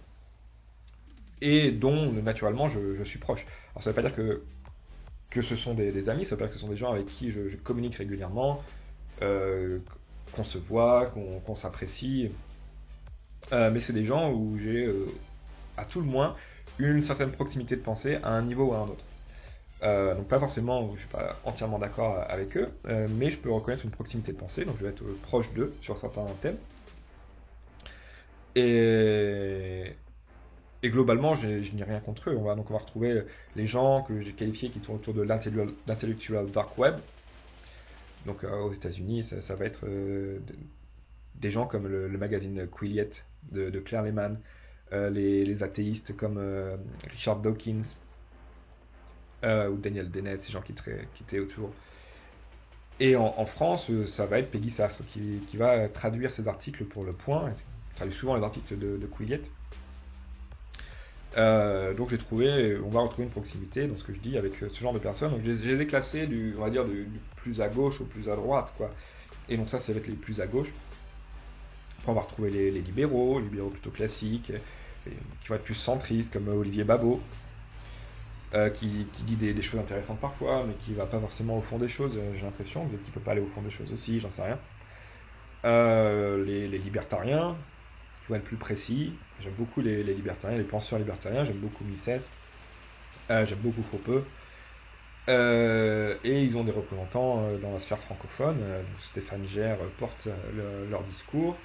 [1.42, 3.44] et dont naturellement je, suis proche.
[3.72, 4.44] Alors ça ne veut pas dire que,
[5.32, 7.08] que ce sont des, amis, ça veut pas dire que ce sont des gens avec
[7.08, 8.62] qui je communique régulièrement,
[9.24, 9.80] euh,
[10.34, 12.32] qu'on se voit, qu'on s'apprécie.
[13.52, 15.08] Euh, mais c'est des gens où j'ai, euh,
[15.78, 16.36] à tout le moins,
[16.80, 19.06] une certaine proximité de pensée à un niveau ou à un autre.
[20.16, 22.70] donc pas forcément, je suis pas entièrement d'accord avec eux,
[23.10, 25.98] mais je peux reconnaître une proximité de pensée, donc je vais être proche d'eux sur
[25.98, 26.58] certains thèmes.
[28.56, 29.96] Et,
[30.86, 32.38] globalement, je, n'ai rien contre eux.
[32.38, 33.24] On va donc on va retrouver
[33.56, 36.96] les gens que j'ai qualifiés qui tournent autour de l'intellectual dark web,
[38.26, 40.40] donc euh, aux États-Unis, ça, va être euh,
[41.36, 43.10] des gens comme le, magazine Quilliet
[43.52, 44.40] de, Claire Lehman,
[44.94, 46.40] euh, les, athéistes comme
[47.10, 47.84] Richard Dawkins
[49.44, 50.74] ou Daniel Dennett, ces gens qui,
[51.22, 51.72] étaient autour.
[53.00, 57.14] Et en, France, ça va être Peggy Sastre qui, va traduire ces articles pour Le
[57.14, 57.54] Point,
[57.92, 59.08] il traduit souvent les articles de, de
[61.36, 64.80] donc j'ai trouvé, on va retrouver une proximité dans ce que je dis avec ce
[64.80, 65.32] genre de personnes.
[65.32, 68.30] Donc je, les ai classés du, on va dire, du, plus à gauche ou plus
[68.30, 68.92] à droite, quoi.
[69.50, 70.72] Et donc ça, c'est avec les plus à gauche.
[72.08, 74.52] On va retrouver les, libéraux, les libéraux plutôt classiques,
[75.04, 77.22] qui vont être plus centristes, comme Olivier Babot,
[78.54, 81.90] euh, qui, dit des, choses intéressantes parfois, mais qui va pas forcément au fond des
[81.90, 84.44] choses, euh, j'ai l'impression, peut-être peut pas aller au fond des choses aussi, j'en sais
[84.44, 84.60] rien.
[85.64, 87.56] Euh, les, libertariens,
[88.22, 92.22] qui vont être plus précis, j'aime beaucoup les, libertariens, les penseurs libertariens, j'aime beaucoup Mises,
[93.30, 94.24] j'aime beaucoup Faux
[95.30, 98.58] euh, et ils ont des représentants euh, dans la sphère francophone.
[98.62, 100.28] Euh, Stéphane Gère porte
[100.90, 101.56] leur discours.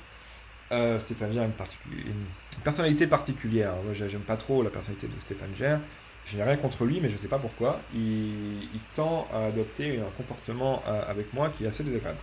[1.00, 3.74] Stéphane Gère a une, personnalité particulière.
[3.84, 5.80] Moi, j'aime pas trop la personnalité de Stéphane Gère.
[6.26, 7.80] Je n'ai rien contre lui, mais je ne sais pas pourquoi.
[7.94, 12.18] Il, tend à adopter un comportement avec moi qui est assez désagréable.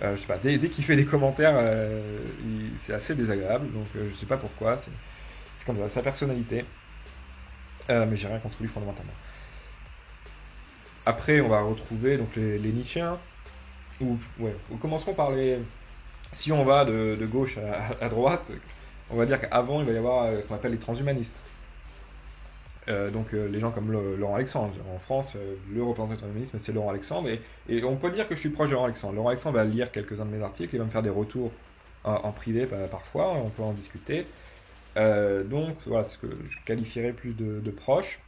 [0.00, 1.60] Pas, dès, qu'il fait des commentaires,
[2.86, 3.72] c'est assez désagréable.
[3.72, 4.78] Donc, je ne sais pas pourquoi.
[5.58, 6.64] C'est comme ça, sa personnalité.
[7.88, 9.14] mais j'ai rien contre lui fondamentalement.
[11.04, 13.18] Après, on va retrouver donc les, les Nietzscheens.
[14.00, 15.58] Ou, ouais, commencerons par les.
[16.32, 17.58] Si on va de, gauche
[18.00, 18.50] à, droite,
[19.10, 21.42] on va dire qu'avant, il va y avoir euh, ce qu'on appelle les transhumanistes.
[22.88, 24.72] Euh, donc euh, les gens comme Laurent Alexandre.
[24.92, 25.36] En France,
[25.72, 27.28] le représentant du transhumanisme, c'est Laurent Alexandre.
[27.68, 29.14] Et, on peut dire que je suis proche de Laurent Alexandre.
[29.14, 31.52] Laurent Alexandre va lire quelques-uns de mes articles, il va me faire des retours
[32.04, 34.26] en, privé parfois, on peut en discuter.
[34.96, 38.18] donc voilà, ce que je qualifierais plus de, de proche.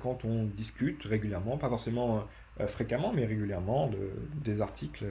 [0.00, 2.24] Quand on discute régulièrement, pas forcément
[2.68, 4.10] fréquemment, mais régulièrement, de,
[4.44, 5.06] des articles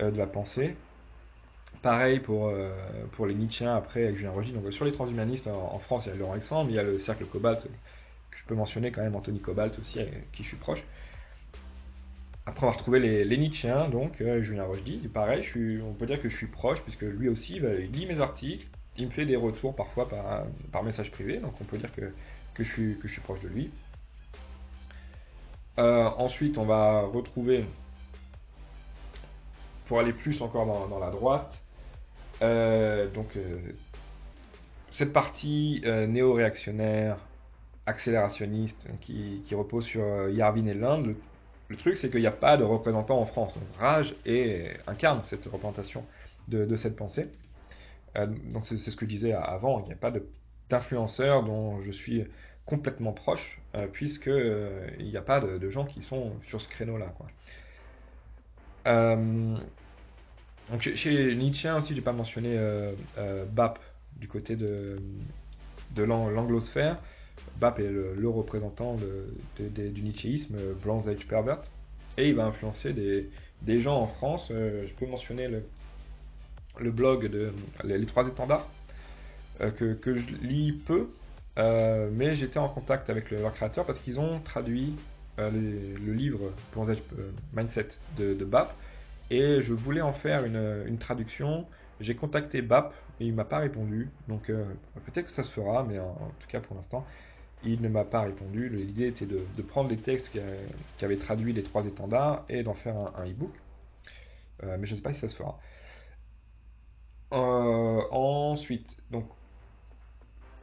[0.00, 0.74] de la pensée.
[1.82, 2.52] Pareil pour,
[3.12, 4.52] pour les Nietzscheens après avec Julien Rogy.
[4.52, 6.98] Donc sur les transhumanistes en, France, il y a Laurent Alexandre, il y a le
[6.98, 10.56] cercle Cobalt, que je peux mentionner quand même Anthony Cobalt aussi, avec qui je suis
[10.56, 10.82] proche.
[12.44, 15.08] Après, va retrouver les, les Nietzscheens, donc Julien Rochdy.
[15.12, 17.92] Pareil, je suis, on peut dire que je suis proche, puisque lui aussi, bah, il
[17.92, 21.64] lit mes articles, il me fait des retours parfois par, par message privé, donc on
[21.64, 22.12] peut dire que
[22.56, 23.70] que je suis, que je suis proche de lui.
[25.78, 27.66] Euh, ensuite, on va retrouver,
[29.86, 31.52] pour aller plus encore dans, la droite,
[32.42, 33.58] euh, donc euh,
[34.90, 37.18] cette partie néo-réactionnaire,
[37.86, 41.14] accélérationniste, qui, repose sur Yarvin et l'Inde,
[41.68, 43.54] le truc, c'est qu'il n'y a pas de représentant en France.
[43.54, 46.04] Donc Rage et incarne cette représentation
[46.48, 47.28] de, cette pensée.
[48.16, 50.12] Euh, donc c'est ce que je disais avant, il n'y a pas
[50.70, 52.24] d'influenceur dont je suis
[52.64, 56.68] complètement proche, euh, puisque euh, il n'y a pas de, gens qui sont sur ce
[56.68, 57.12] créneau-là.
[58.86, 62.58] Donc chez Nietzsche aussi, j'ai pas mentionné
[63.52, 63.78] BAP
[64.16, 64.96] du côté de,
[65.94, 66.98] de l'anglosphère.
[67.60, 68.96] BAP est le, représentant
[69.58, 71.62] du nietzschéisme, Bronze Age Pervert,
[72.16, 74.48] et il va influencer des, gens en France.
[74.50, 75.62] je peux mentionner le,
[76.78, 77.52] le blog de
[77.84, 78.66] les, trois étendards
[79.60, 81.08] euh, que, je lis peu,
[81.58, 84.94] euh, mais j'étais en contact avec leur créateur parce qu'ils ont traduit
[85.38, 86.52] euh, le livre
[87.52, 88.74] Mindset de, BAP
[89.30, 91.66] et je voulais en faire une, traduction.
[92.00, 95.98] J'ai contacté BAP et il m'a pas répondu, donc peut-être que ça se fera, mais
[95.98, 97.06] en, tout cas pour l'instant
[97.64, 98.68] il ne m'a pas répondu.
[98.68, 100.38] L'idée était de, prendre les textes qui,
[101.04, 103.52] avaient traduit les trois étendards et d'en faire un, un e-book,
[104.62, 105.58] mais je ne sais pas si ça se fera.
[107.32, 109.28] Euh, ensuite, donc,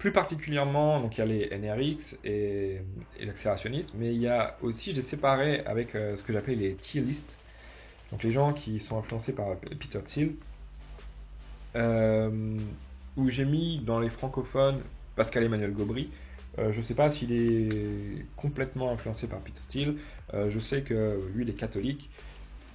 [0.03, 2.81] plus particulièrement, donc il y a les NRX et,
[3.21, 7.37] l'accélérationnisme, mais il y a aussi, j'ai séparé avec euh, ce que j'appelle les Thielists,
[8.11, 10.33] donc les gens qui sont influencés par Peter Thiel,
[11.77, 12.57] euh,
[13.15, 14.81] où j'ai mis dans les francophones
[15.15, 16.09] Pascal Emmanuel Gobry.
[16.57, 19.95] je ne sais pas s'il est complètement influencé par Peter Thiel.
[20.33, 22.09] je sais que lui, il est catholique.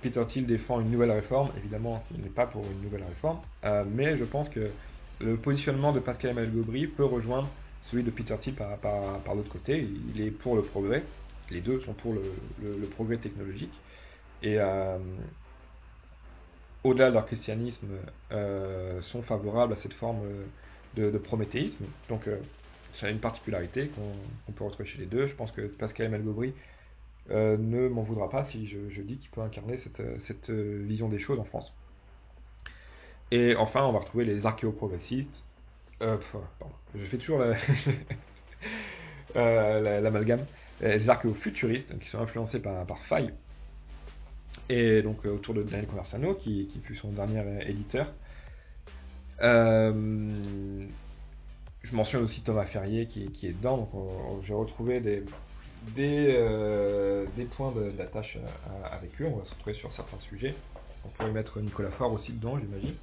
[0.01, 3.85] Peter Thiel défend une nouvelle réforme, évidemment, il n'est pas pour une nouvelle réforme, euh,
[3.87, 4.71] mais je pense que
[5.21, 7.49] le positionnement de Pascal Emmanuel Gobry peut rejoindre
[7.91, 9.89] celui de Peter Thiel par, l'autre côté.
[10.15, 11.03] Il est pour le progrès,
[11.51, 13.81] les deux sont pour le, progrès technologique,
[14.43, 14.99] et euh,
[16.85, 17.87] au-delà de leur christianisme,
[18.33, 20.23] euh, sont favorables à cette forme
[20.97, 21.85] de, prométhéisme.
[22.09, 22.29] Donc,
[22.95, 25.27] c'est une particularité qu'on peut retrouver chez les deux.
[25.27, 26.55] Je pense que Pascal Emmanuel Gobry
[27.31, 30.01] euh, ne m'en voudra pas si je, dis qu'il peut incarner cette,
[30.51, 31.75] euh, vision des choses en France.
[33.31, 35.45] Et enfin, on va retrouver les archéoprogressistes.
[36.03, 36.17] Euh,
[36.59, 37.41] pardon, je fais toujours
[39.35, 40.47] l'amalgame.
[40.81, 43.33] les archéofuturistes qui sont influencés par, par Faille.
[44.69, 48.13] Et donc autour de Daniel Conversano, qui, fut son dernier éditeur.
[49.41, 50.85] je
[51.93, 53.89] mentionne aussi Thomas Ferrier qui, est dedans.
[53.93, 55.25] Donc j'ai retrouvé des,
[55.95, 59.27] des, euh, points d'attache euh, avec eux.
[59.27, 60.55] On va se retrouver sur certains sujets.
[61.05, 62.95] On pourrait mettre Nicolas Faure aussi dedans, j'imagine.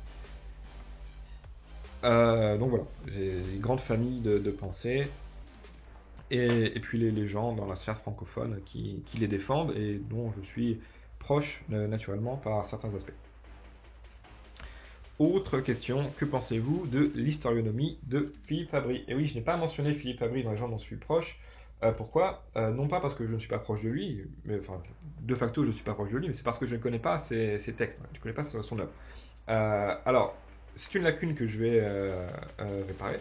[2.06, 5.08] Euh, donc voilà, j'ai une grande famille de, pensées.
[6.32, 10.80] Et, puis les, gens dans la sphère francophone qui, les défendent et dont je suis
[11.20, 13.14] proche naturellement par certains aspects.
[15.18, 19.06] Autre question, que pensez-vous de l'historionomie de Philippe Fabry?
[19.08, 21.40] Et oui, je n'ai pas mentionné Philippe Fabry dans les gens dont je suis proche,
[21.84, 22.44] euh, pourquoi?
[22.58, 24.82] Euh, Non pas parce que je ne suis pas proche de lui, mais enfin,
[25.22, 26.82] de facto je ne suis pas proche de lui, mais c'est parce que je ne
[26.82, 28.92] connais pas ses, textes, je ne connais pas son œuvre.
[29.50, 30.36] Euh, alors,
[30.78, 31.82] c'est une lacune que je vais
[32.88, 33.20] réparer,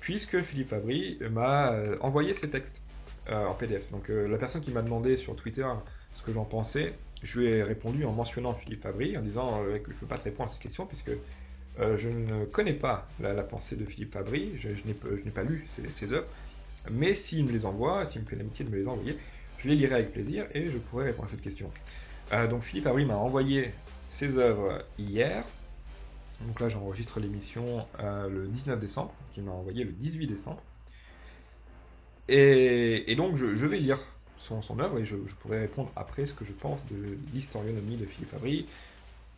[0.00, 2.80] puisque Philippe Fabry m'a envoyé ses textes
[3.28, 3.90] en PDF.
[3.90, 5.66] Donc la personne qui m'a demandé sur Twitter
[6.14, 9.90] ce que j'en pensais, je lui ai répondu en mentionnant Philippe Fabry, en disant que
[9.90, 11.12] je ne peux pas te répondre à cette question, puisque
[11.78, 16.12] je ne connais pas la, pensée de Philippe Fabry, je, n'ai pas lu ses, ses
[16.12, 16.28] œuvres.
[16.90, 19.18] Mais s'il me les envoie, s'il me fait l'amitié de me les envoyer,
[19.58, 21.70] je les lirai avec plaisir et je pourrai répondre à cette question.
[22.32, 23.72] Euh, donc Philippe Avril m'a envoyé
[24.08, 25.44] ses œuvres hier.
[26.40, 30.62] Donc là j'enregistre l'émission euh, le 19 décembre, qu'il m'a envoyé le 18 décembre.
[32.28, 34.00] Et, donc je, vais lire
[34.38, 38.32] son, œuvre et je, pourrai répondre après ce que je pense de l'historionomie de Philippe
[38.34, 38.66] Avril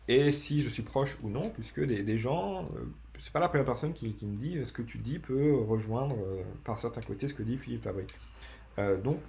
[0.07, 2.85] et si je suis proche ou non, puisque des, gens, euh,
[3.19, 6.43] c'est pas la première personne qui, me dit ce que tu dis peut rejoindre euh,
[6.63, 8.05] par certains côtés ce que dit Philippe Fabry.
[8.79, 9.19] Euh, donc,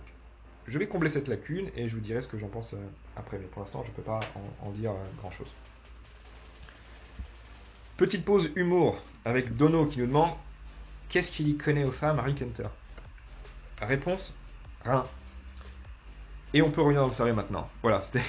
[0.69, 2.75] je vais combler cette lacune et je vous dirai ce que j'en pense
[3.17, 4.21] après, mais pour l'instant, je ne peux pas
[4.63, 5.49] en, dire grand chose.
[7.99, 10.31] Petite pause humour avec Dono qui nous demande
[11.09, 12.69] Qu'est-ce qu'il y connaît aux femmes, Harry Kenter
[13.83, 14.33] Réponse
[14.85, 15.05] Rien.
[16.55, 17.69] Et on peut revenir dans le sérieux maintenant.
[17.83, 18.25] Voilà, c'était.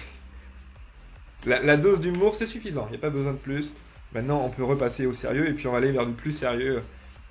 [1.46, 3.72] La, dose d'humour, c'est suffisant, il n'y a pas besoin de plus.
[4.12, 6.82] Maintenant, on peut repasser au sérieux et puis on va aller vers du plus sérieux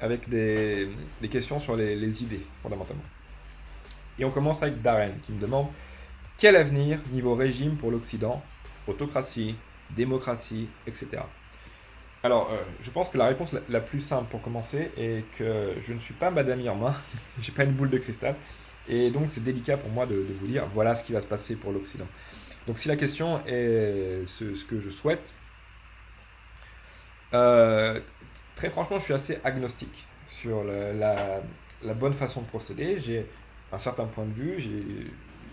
[0.00, 0.88] avec des,
[1.30, 3.02] questions sur les, idées, fondamentalement.
[4.16, 5.66] Et on commence avec Darren qui me demande
[6.38, 8.44] quel avenir niveau régime pour l'Occident?
[8.86, 9.56] Autocratie,
[9.90, 11.22] démocratie, etc.
[12.24, 15.92] Alors, euh, je pense que la réponse la, plus simple pour commencer est que je
[15.92, 16.96] ne suis pas Madame Irma,
[17.40, 18.34] j'ai pas une boule de cristal,
[18.88, 21.54] et donc c'est délicat pour moi de, vous dire voilà ce qui va se passer
[21.54, 22.06] pour l'Occident.
[22.66, 25.32] Donc si la question est ce, que je souhaite,
[27.34, 28.00] euh,
[28.56, 30.04] très franchement, je suis assez agnostique
[30.40, 31.40] sur la,
[31.94, 33.00] bonne façon de procéder.
[33.00, 33.26] J'ai
[33.72, 34.60] un certain point de vue,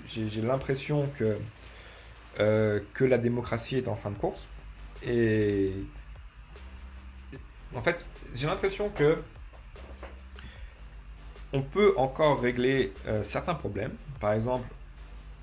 [0.07, 1.37] j'ai l'impression que,
[2.37, 4.41] que la démocratie est en fin de course.
[5.03, 5.73] Et
[7.73, 9.21] en fait, j'ai l'impression que
[11.53, 12.91] on peut encore régler
[13.23, 13.93] certains problèmes.
[14.19, 14.67] Par exemple,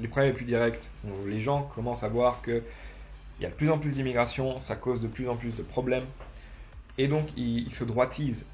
[0.00, 0.90] les problèmes les plus directs,
[1.26, 2.62] les gens commencent à voir qu'il
[3.40, 6.06] y a de plus en plus d'immigration, ça cause de plus en plus de problèmes,
[6.98, 8.44] et donc ils, se droitisent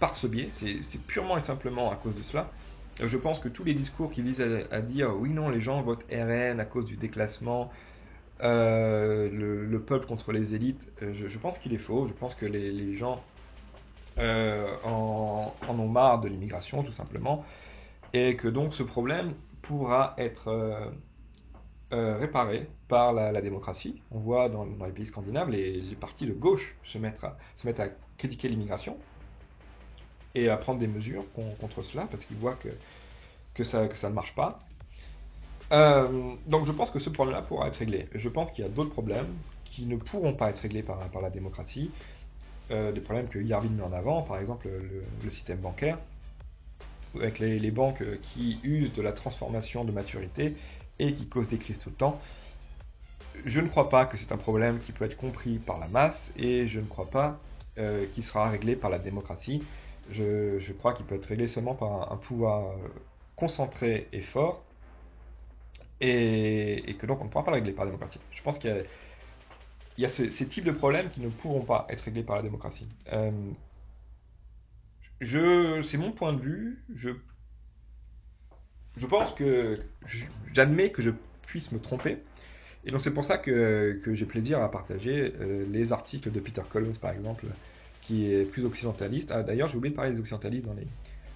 [0.00, 2.50] par ce biais, c'est purement et simplement à cause de cela.
[3.02, 6.04] Je pense que tous les discours qui visent à, dire oui, non, les gens votent
[6.10, 7.70] RN à cause du déclassement,
[8.42, 12.06] euh, le, peuple contre les élites, euh, je, pense qu'il est faux.
[12.06, 13.22] Je pense que les, gens
[14.18, 17.44] euh, en, ont marre de l'immigration, tout simplement,
[18.12, 20.92] et que donc ce problème pourra être
[21.90, 24.02] réparé par la, démocratie.
[24.10, 28.96] On voit dans, les pays scandinaves les, partis de gauche se mettre à, critiquer l'immigration
[30.34, 32.58] et à prendre des mesures contre cela parce qu'ils voient
[33.54, 34.58] que ça ne marche pas.
[35.72, 38.08] Euh, donc je pense que ce problème-là pourra être réglé.
[38.14, 41.30] Je pense qu'il y a d'autres problèmes qui ne pourront pas être réglés par, la
[41.30, 41.90] démocratie.
[42.70, 44.68] des problèmes que Yarvin met en avant, par exemple
[45.22, 45.98] le système bancaire
[47.20, 50.56] avec les, banques qui usent de la transformation de maturité
[50.98, 52.20] et qui causent des crises tout le temps.
[53.44, 56.32] Je ne crois pas que c'est un problème qui peut être compris par la masse
[56.36, 57.38] et je ne crois pas
[57.78, 59.62] euh, qu'il sera réglé par la démocratie.
[60.10, 62.72] Je, crois qu'il peut être réglé seulement par un, pouvoir
[63.34, 64.62] concentré et fort
[66.00, 68.20] et, que donc on ne pourra pas le régler par la démocratie.
[68.32, 68.84] Je pense qu'il
[69.98, 72.88] y a, ces types de problèmes qui ne pourront pas être réglés par la démocratie.
[73.12, 73.30] Euh,
[75.20, 76.78] c'est mon point de vue.
[76.94, 77.10] Je,
[79.06, 79.78] pense que
[80.52, 81.10] j'admets que je
[81.46, 82.18] puisse me tromper.
[82.84, 86.62] Et donc c'est pour ça que, j'ai plaisir à partager euh, les articles de Peter
[86.70, 87.46] Collins, par exemple,
[88.02, 89.30] qui est plus occidentaliste.
[89.32, 90.76] Ah, d'ailleurs, j'ai oublié de parler des occidentalistes dans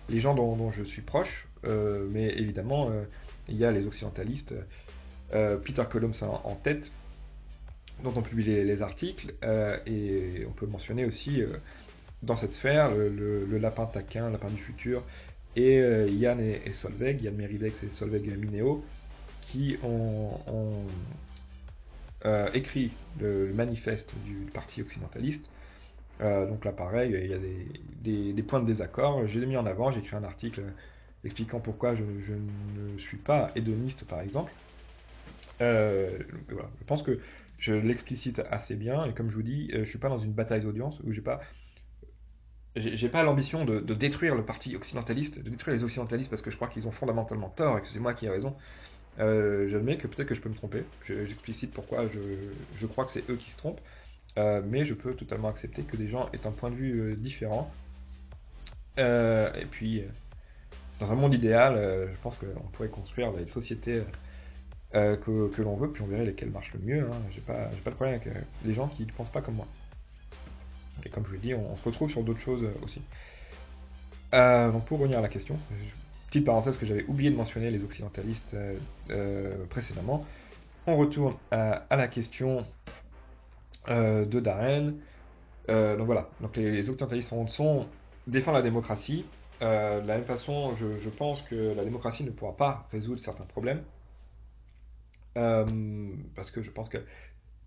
[0.08, 2.90] les, gens dont, je suis proche, euh, mais évidemment,
[3.50, 4.54] il y a les occidentalistes.
[5.30, 6.90] Peter Collins en, tête,
[8.02, 9.34] dont on publie les, les articles,
[9.86, 11.42] et on peut mentionner aussi
[12.22, 15.04] dans cette sphère, le, lapin taquin, lapin du futur,
[15.56, 18.84] et euh, Yann et, Solveig, Yann Meridex et Solveig Mineo,
[19.40, 20.38] qui ont,
[22.26, 25.50] euh, écrit le, manifeste du parti occidentaliste.
[26.20, 29.26] Euh, donc là, pareil, il y a des, points de désaccord.
[29.26, 30.62] J'ai mis en avant, j'ai écrit un article
[31.24, 34.52] expliquant pourquoi je, ne suis pas hédoniste, par exemple.
[35.60, 37.20] je pense que
[37.58, 40.32] je l'explicite assez bien, et comme je vous dis, je ne suis pas dans une
[40.32, 41.40] bataille d'audience où j'ai pas
[42.76, 46.56] j'ai pas l'ambition de, détruire le parti occidentaliste, de détruire les occidentalistes parce que je
[46.56, 48.54] crois qu'ils ont fondamentalement tort et que c'est moi qui ai raison.
[49.18, 50.84] Euh, J'admets que peut-être que je peux me tromper.
[51.06, 53.80] J'explicite pourquoi je, crois que c'est eux qui se trompent.
[54.38, 57.16] Euh, mais je peux totalement accepter que des gens aient un point de vue euh,
[57.16, 57.72] différent.
[58.98, 60.04] Euh, et puis,
[61.00, 61.74] dans un monde idéal,
[62.12, 64.02] je pense qu'on pourrait construire des sociétés
[64.92, 67.02] que, l'on veut, puis on verrait lesquelles marchent le mieux.
[67.10, 67.18] Hein.
[67.32, 68.28] J'ai pas, de problème avec
[68.64, 69.66] les gens qui ne pensent pas comme moi.
[71.04, 73.00] Et comme je vous l'ai dit, on, se retrouve sur d'autres choses euh, aussi.
[74.34, 75.58] Euh, donc pour revenir à la question,
[76.28, 78.54] petite parenthèse que j'avais oublié de mentionner les occidentalistes
[79.10, 80.24] euh, précédemment,
[80.86, 82.64] on retourne à, la question
[83.88, 84.94] de Darren.
[85.68, 87.86] donc voilà, donc les, occidentalistes sont, sont
[88.26, 89.24] défendent la démocratie.
[89.60, 93.82] De la même façon, je, pense que la démocratie ne pourra pas résoudre certains problèmes.
[95.34, 96.98] parce que je pense que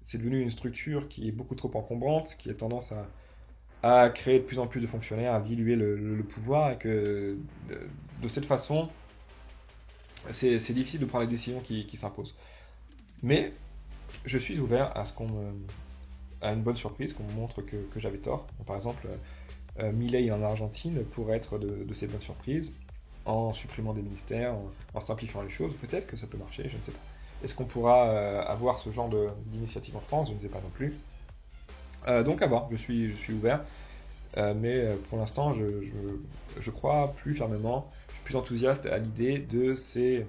[0.05, 3.05] c'est devenu une structure qui est beaucoup trop encombrante, qui a tendance à,
[3.83, 7.37] à créer de plus en plus de fonctionnaires, à diluer le, pouvoir, et que
[8.21, 8.89] de, cette façon,
[10.31, 12.33] c'est difficile de prendre les décisions qui, s'imposent.
[13.21, 13.53] Mais
[14.25, 15.53] je suis ouvert à ce qu'on
[16.41, 18.47] à une bonne surprise, qu'on me montre que, j'avais tort.
[18.65, 19.07] par exemple,
[19.79, 22.71] euh, en Argentine pourrait être de, ces bonnes surprises,
[23.25, 24.55] en supprimant des ministères,
[24.93, 25.73] en, simplifiant les choses.
[25.75, 26.99] Peut-être que ça peut marcher, je ne sais pas.
[27.43, 29.09] Est-ce qu'on pourra euh, avoir ce genre
[29.47, 30.29] d'initiative en France?
[30.29, 30.95] Je ne sais pas non plus.
[32.07, 33.61] Euh, donc à voir, je suis, je suis ouvert.
[34.37, 35.85] Euh, mais pour l'instant, je,
[36.59, 40.25] je, crois plus fermement, je suis plus enthousiaste à l'idée de ces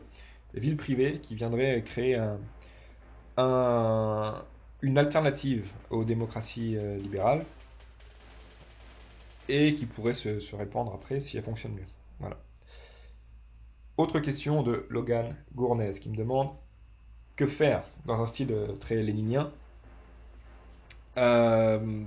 [0.52, 2.20] villes privées qui viendraient créer
[3.36, 4.42] un,
[4.82, 7.46] une alternative aux démocraties libérales
[9.48, 11.86] et qui pourrait se, répandre après si elle fonctionne mieux.
[12.18, 12.36] Voilà.
[13.96, 16.50] Autre question de Logan Gournez qui me demande
[17.36, 19.52] que faire dans un style très léninien?
[21.16, 22.02] Euh,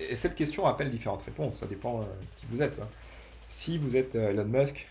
[0.00, 2.04] et cette question appelle différentes réponses, ça dépend euh,
[2.36, 2.78] qui vous êtes.
[2.80, 2.88] Hein.
[3.48, 4.88] Si vous êtes euh, Elon Musk,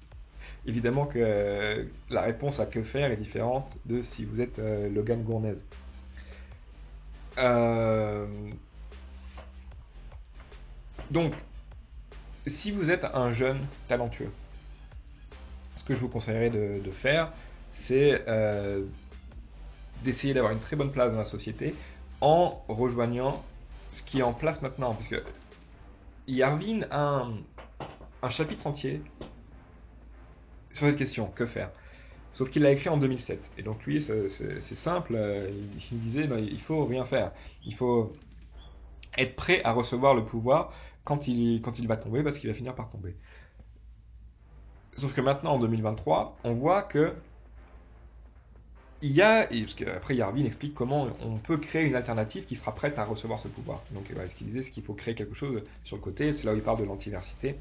[0.66, 5.56] évidemment que la réponse à que faire est différente de si vous êtes Logan Gournez.
[11.12, 11.34] Donc,
[12.46, 14.32] si vous êtes un jeune talentueux,
[15.76, 17.32] ce que je vous conseillerais de, faire,
[17.86, 18.82] c'est euh,
[20.04, 21.74] d'essayer d'avoir une très bonne place dans la société
[22.22, 23.44] en rejoignant
[23.90, 24.94] ce qui est en place maintenant.
[24.94, 25.22] Parce que
[26.26, 27.26] Yarvin a
[28.22, 29.02] un, chapitre entier
[30.72, 31.70] sur cette question, que faire?
[32.32, 33.38] Sauf qu'il l'a écrit en 2007.
[33.58, 35.50] Et donc lui, c'est simple, euh,
[35.90, 37.32] il, disait, ben, il faut rien faire.
[37.66, 38.14] Il faut
[39.18, 40.72] être prêt à recevoir le pouvoir
[41.04, 43.14] quand il, va tomber, parce qu'il va finir par tomber.
[44.96, 47.14] Sauf que maintenant, en 2023, on voit que
[49.04, 52.54] il y a, et parce qu'après Yarvin explique comment on peut créer une alternative qui
[52.54, 53.82] sera prête à recevoir ce pouvoir.
[53.90, 56.52] Donc ce qu'il disait, c'est qu'il faut créer quelque chose sur le côté, c'est là
[56.52, 57.56] où il parle de l'antiversité.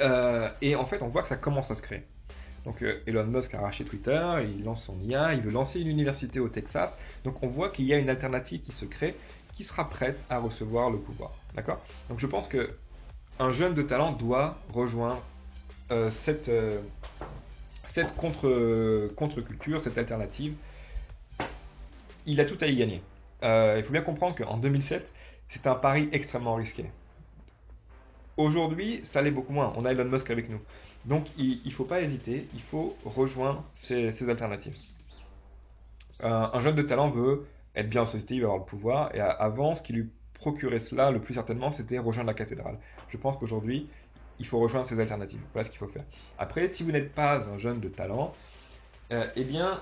[0.00, 2.04] Euh, et en fait, on voit que ça commence à se créer.
[2.64, 5.88] Donc euh, Elon Musk a arraché Twitter, il lance son IA, il veut lancer une
[5.88, 6.96] université au Texas.
[7.24, 9.14] Donc on voit qu'il y a une alternative qui se crée,
[9.56, 11.32] qui sera prête à recevoir le pouvoir.
[11.54, 11.80] D'accord?
[12.08, 12.70] Donc je pense que
[13.38, 15.22] un jeune de talent doit rejoindre
[15.90, 16.50] euh, cette,
[17.92, 20.54] cette contre, contre-culture, cette alternative,
[22.26, 23.02] il a tout à y gagner.
[23.42, 25.10] Euh, il faut bien comprendre qu'en 2007,
[25.50, 26.86] c'est un pari extrêmement risqué.
[28.36, 29.72] Aujourd'hui, ça l'est beaucoup moins.
[29.76, 30.60] On a Elon Musk avec nous.
[31.04, 34.76] Donc, il ne faut pas hésiter, il faut rejoindre ces, alternatives.
[36.22, 37.46] Euh, un jeune de talent veut
[37.76, 40.80] être bien en société, il veut avoir le pouvoir, et avant, ce qui lui procurait
[40.80, 42.78] cela, le plus certainement, c'était rejoindre la cathédrale.
[43.08, 43.88] Je pense qu'aujourd'hui,
[44.38, 45.40] il faut rejoindre ces alternatives.
[45.52, 46.04] Voilà ce qu'il faut faire.
[46.38, 48.34] Après, si vous n'êtes pas un jeune de talent,
[49.12, 49.80] euh, eh bien,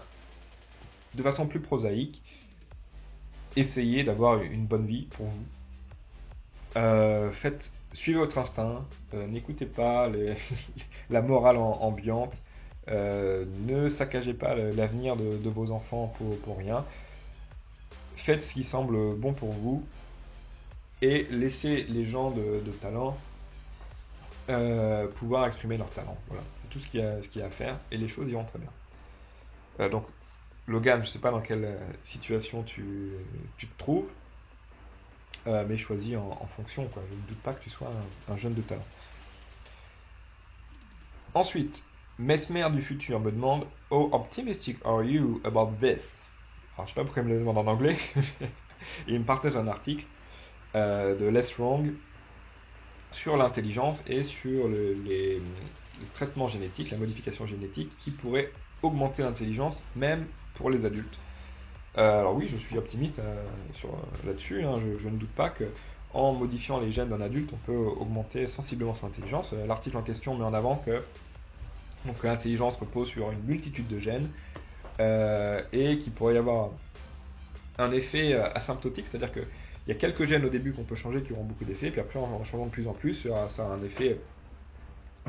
[1.14, 2.22] de façon plus prosaïque,
[3.56, 5.44] essayez d'avoir une bonne vie pour vous.
[6.76, 8.84] Euh, faites, suivez votre instinct,
[9.14, 10.10] euh, n'écoutez pas
[11.10, 12.42] la morale ambiante,
[12.88, 16.12] ne saccagez pas l'avenir de, vos enfants
[16.44, 16.84] pour, rien.
[18.16, 19.84] Faites ce qui semble bon pour vous
[21.02, 23.16] et laissez les gens de talent
[24.50, 26.18] euh, pouvoir exprimer leur talent.
[26.28, 28.68] Voilà, tout ce qu'il y, a à faire et les choses iront très bien.
[29.80, 30.04] Euh, donc,
[30.66, 33.12] Logan, je ne sais pas dans quelle euh, situation tu,
[33.58, 34.08] te trouves,
[35.46, 36.86] mais choisis en, fonction.
[36.88, 37.02] Quoi.
[37.08, 37.90] Je ne doute pas que tu sois
[38.28, 38.84] un, jeune de talent.
[41.32, 41.82] Ensuite,
[42.18, 46.00] Mesmer du futur me demande How optimistic are you about this
[46.76, 47.96] Alors, je sais pas pourquoi il me le demande en anglais.
[49.08, 50.04] il me partage un article
[50.74, 51.94] de Les Wrong
[53.12, 55.40] sur l'intelligence et sur le, les,
[56.14, 58.50] traitements génétiques, la modification génétique qui pourrait
[58.82, 61.18] augmenter l'intelligence même pour les adultes.
[61.96, 63.42] Euh, alors oui, je suis optimiste euh,
[64.24, 64.64] là-dessus.
[64.64, 64.80] Hein.
[65.00, 65.64] je, ne doute pas que
[66.12, 69.50] en modifiant les gènes d'un adulte, on peut augmenter sensiblement son intelligence.
[69.52, 71.02] Euh, l'article en question met en avant que
[72.22, 74.28] l'intelligence repose sur une multitude de gènes
[74.98, 76.70] et qu'il pourrait y avoir
[77.78, 79.40] un effet asymptotique, c'est-à-dire que
[79.86, 82.00] il y a quelques gènes au début qu'on peut changer qui auront beaucoup d'effets, puis
[82.00, 84.18] après en, changeant de plus en plus, ça a un effet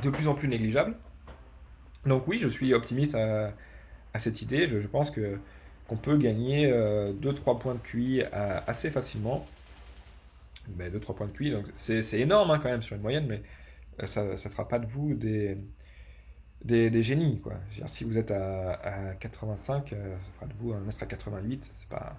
[0.02, 0.96] de plus en plus négligeable.
[2.06, 3.52] Donc oui, je suis optimiste à,
[4.20, 4.70] cette idée.
[4.70, 5.40] Je, pense que
[5.88, 9.46] qu'on peut gagner 2-3 euh, points de QI assez facilement.
[10.78, 13.42] Mais 2-3 points de QI, c'est énorme hein, quand même sur une moyenne, mais
[14.02, 15.58] euh, ça ne fera pas de vous des,
[16.64, 17.40] des, génies.
[17.42, 17.54] Quoi.
[17.88, 21.90] si vous êtes à, 85, euh, ça fera de vous un être à 88, c'est
[21.90, 22.16] pas,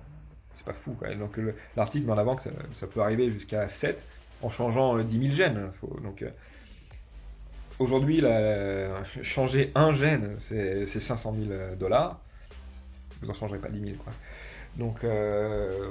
[0.55, 0.93] c'est pas fou.
[0.93, 1.15] Quoi.
[1.15, 1.39] Donc
[1.77, 4.03] l'article met en avant que ça, peut arriver jusqu'à 7
[4.43, 5.71] en changeant 10 euh, 000 gènes.
[6.03, 6.31] donc euh,
[7.79, 8.23] aujourd'hui,
[9.23, 12.21] changer un gène, c'est 500 000 dollars.
[13.23, 13.97] Vous en changerez pas 10 000.
[14.03, 14.13] Quoi.
[14.77, 15.05] Donc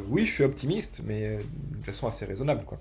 [0.07, 1.39] oui, je suis optimiste, mais
[1.71, 2.63] de façon assez raisonnable.
[2.65, 2.79] Quoi.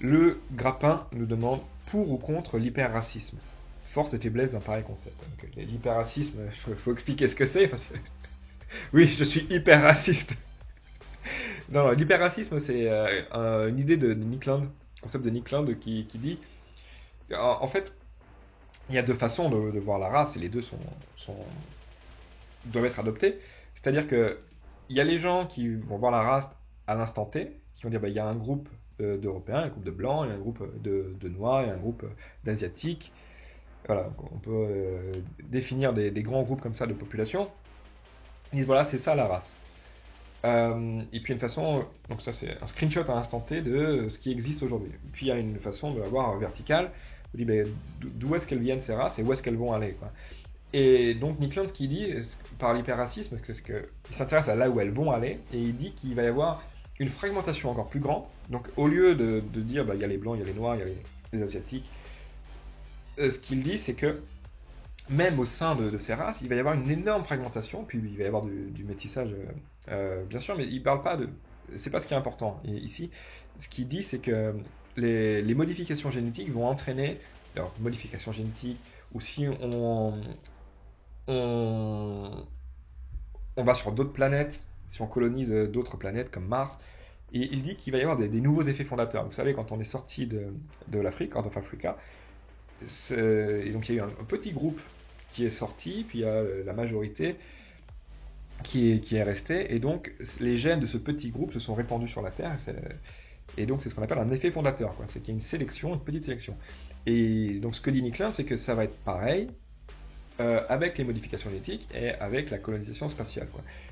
[0.00, 3.38] Le grappin nous demande pour ou contre l'hyperracisme?
[3.96, 5.16] Force et faiblesse d'un pareil concept.
[5.56, 6.38] L'hyperracisme,
[6.68, 7.70] il faut, expliquer ce que c'est,
[8.92, 10.34] oui, je suis hyper raciste.
[11.70, 14.66] non, l'hyper-racisme, c'est euh, une idée de, Nick Land,
[15.00, 16.38] concept de Nick Land qui, dit
[17.32, 17.90] en, fait,
[18.90, 20.78] il y a deux façons de, voir la race et les deux sont,
[22.66, 23.38] doivent être adoptés.
[23.76, 24.38] C'est-à-dire que
[24.90, 26.48] il y a les gens qui vont voir la race
[26.86, 28.68] à l'instant T, qui vont dire bah, il y a un groupe
[29.00, 32.04] euh, d'Européens, un groupe de Blancs, il un groupe de, Noirs, il un groupe
[32.44, 33.10] d'Asiatiques.
[33.88, 35.12] On peut euh,
[35.44, 37.48] définir des, grands groupes comme ça de population.
[38.52, 39.54] Ils disent voilà, c'est ça la race.
[40.44, 44.18] Euh, et puis une façon, donc ça c'est un screenshot à l'instant T de ce
[44.18, 44.92] qui existe aujourd'hui.
[45.12, 46.90] Puis il y a une façon de l'avoir verticale.
[47.34, 47.46] On dit
[48.00, 49.96] d'où est-ce qu'elles viennent ces races et où est-ce qu'elles vont aller.
[50.72, 52.12] Et donc Nick Land, ce qu'il dit
[52.58, 56.14] par l'hyperracisme, c'est qu'il s'intéresse à là où elles vont aller et il dit qu'il
[56.14, 56.62] va y avoir
[56.98, 58.24] une fragmentation encore plus grande.
[58.50, 60.58] Donc au lieu de, dire bah, il y a les blancs, il y a les
[60.58, 60.86] noirs, il y a
[61.32, 61.88] les, asiatiques,
[63.18, 64.20] ce qu'il dit c'est que
[65.08, 68.16] même au sein de, ces races, il va y avoir une énorme fragmentation, puis il
[68.16, 69.46] va y avoir du, métissage, euh,
[69.88, 71.28] euh, bien sûr, mais il ne parle pas de...
[71.78, 72.60] C'est pas ce qui est important.
[72.64, 73.10] ici,
[73.60, 74.54] ce qu'il dit, c'est que
[74.96, 77.18] les, modifications génétiques vont entraîner
[77.54, 78.78] leur modification génétique,
[79.12, 80.14] ou si on,
[81.26, 82.46] on,
[83.56, 84.60] on va sur d'autres planètes,
[84.90, 86.76] si on colonise d'autres planètes comme Mars,
[87.32, 89.24] et il dit qu'il va y avoir des, nouveaux effets fondateurs.
[89.24, 90.54] Vous savez, quand on est sorti de,
[90.88, 91.96] de l'Afrique, Out of Africa,
[93.10, 94.80] et donc il y a eu un, petit groupe
[95.32, 97.36] qui est sorti, puis il y a la majorité
[98.64, 101.74] qui est, qui est restée, et donc les gènes de ce petit groupe se sont
[101.74, 102.56] répandus sur la Terre,
[103.56, 105.94] et, donc c'est ce qu'on appelle un effet fondateur, c'est qu'il y a une sélection,
[105.94, 106.56] une petite sélection.
[107.06, 109.48] Et donc ce que dit Nicklin, c'est que ça va être pareil
[110.38, 113.48] euh, avec les modifications génétiques et avec la colonisation spatiale.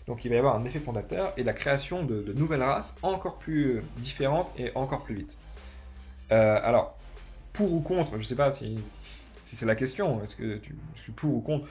[0.07, 3.39] Donc il va y avoir un effet fondateur et la création de, nouvelles races encore
[3.39, 5.39] plus différentes et encore plus vite.
[6.33, 6.99] Euh, alors,
[7.55, 8.79] pour ou contre, je ne sais pas si,
[9.55, 11.67] c'est la question, est-ce que tu suis pour ou contre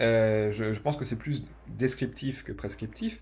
[0.00, 3.20] euh, je, pense que c'est plus descriptif que prescriptif.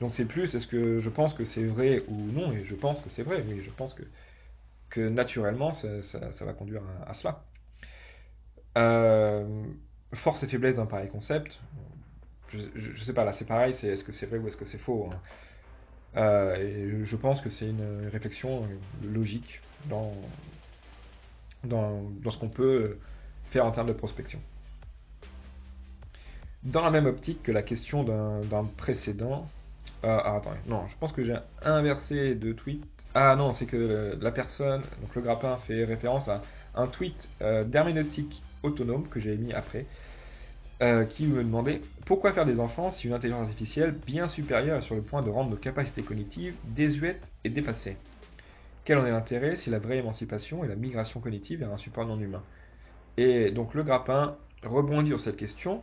[0.00, 3.00] Donc c'est plus, est-ce que je pense que c'est vrai ou non Et je pense
[3.00, 4.02] que c'est vrai, oui, je pense que,
[4.98, 5.90] naturellement ça,
[6.40, 7.44] va conduire à cela.
[8.78, 9.64] Euh,
[10.14, 11.58] force et faiblesse d'un pareil concept.
[12.48, 14.64] Je, je, sais pas, là c'est pareil, c'est est-ce que c'est vrai ou est-ce que
[14.64, 15.20] c'est faux hein.
[16.16, 18.66] Euh, je, pense que c'est une réflexion
[19.04, 20.12] logique dans,
[21.64, 22.98] dans, dans ce qu'on peut
[23.50, 24.40] faire en termes de prospection.
[26.62, 29.48] Dans la même optique que la question d'un précédent.
[30.04, 32.84] Euh, ah, attendez, non, je pense que j'ai inversé de tweet.
[33.14, 36.42] Ah non, c'est que la personne, donc le grappin, fait référence à
[36.74, 39.86] un tweet euh, d'herméneutique autonome que j'ai mis après,
[40.82, 44.82] euh, qui me demandait pourquoi faire des enfants si une intelligence artificielle bien supérieure est
[44.82, 47.96] sur le point de rendre nos capacités cognitives désuètes et dépassées?
[48.84, 52.06] Quel en est l'intérêt si la vraie émancipation est la migration cognitive vers un support
[52.06, 52.42] non humain?
[53.16, 55.82] Et donc le grappin rebondit sur cette question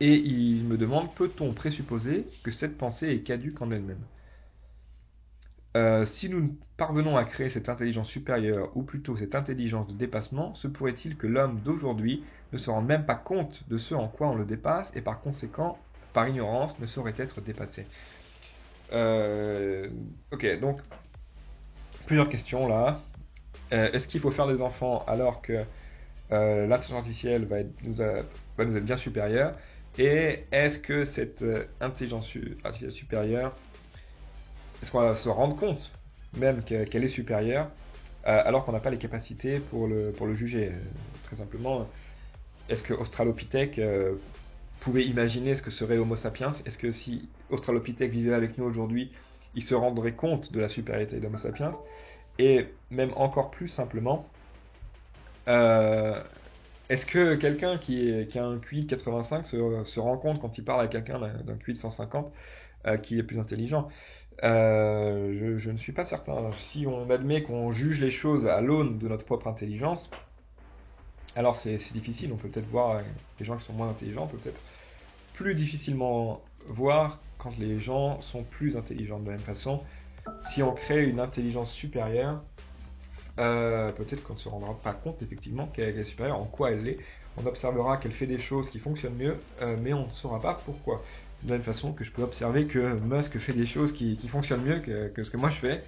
[0.00, 4.04] et il me demande peut-on présupposer que cette pensée est caduque en elle-même?
[5.76, 10.54] Euh, si nous parvenons à créer cette intelligence supérieure, ou plutôt cette intelligence de dépassement,
[10.54, 12.22] se pourrait-il que l'homme d'aujourd'hui
[12.52, 15.20] ne se rende même pas compte de ce en quoi on le dépasse, et par
[15.20, 15.78] conséquent,
[16.12, 17.86] par ignorance, ne saurait être dépassé?
[18.92, 19.88] Euh,
[20.30, 20.80] Ok, donc,
[22.06, 23.00] plusieurs questions là.
[23.72, 25.64] Euh, est-ce qu'il faut faire des enfants alors que
[26.30, 29.56] l'intelligence artificielle va, nous va nous être bien supérieure?
[29.98, 31.44] Et est-ce que cette
[31.80, 32.28] intelligence
[32.64, 33.56] artificielle supérieure
[34.84, 35.90] est-ce qu'on va se rendre compte
[36.36, 37.70] même qu'elle est supérieure
[38.26, 40.72] euh, alors qu'on n'a pas les capacités pour le, pour le juger
[41.22, 41.88] Très simplement,
[42.68, 44.16] est-ce que Australopithèque euh,
[44.80, 46.52] pouvait imaginer ce que serait Homo sapiens?
[46.66, 49.10] Est-ce que si Australopithèque vivait avec nous aujourd'hui,
[49.54, 51.72] il se rendrait compte de la supériorité d'Homo sapiens?
[52.38, 54.28] Et même encore plus simplement,
[55.48, 56.22] euh,
[56.90, 60.64] est-ce que quelqu'un qui, qui, a un QI de 85 se, rend compte quand il
[60.64, 62.30] parle à quelqu'un d'un QI de 150
[63.02, 63.88] qui est plus intelligent?
[64.42, 66.50] Euh, je, ne suis pas certain.
[66.58, 70.10] Si on admet qu'on juge les choses à l'aune de notre propre intelligence,
[71.36, 72.32] alors c'est difficile.
[72.32, 73.00] On peut peut-être voir
[73.38, 74.60] les gens qui sont moins intelligents, peut peut-être
[75.34, 79.18] plus difficilement voir quand les gens sont plus intelligents.
[79.18, 79.82] De la même façon,
[80.52, 82.42] si on crée une intelligence supérieure,
[83.38, 86.84] euh, peut-être qu'on ne se rendra pas compte effectivement qu'elle est supérieure, en quoi elle
[86.84, 86.98] l'est.
[87.36, 90.54] On observera qu'elle fait des choses qui fonctionnent mieux, euh, mais on ne saura pas
[90.64, 91.02] pourquoi
[91.44, 94.62] de la même façon que je peux observer que Musk fait des choses qui, fonctionnent
[94.62, 95.84] mieux que, ce que moi je fais,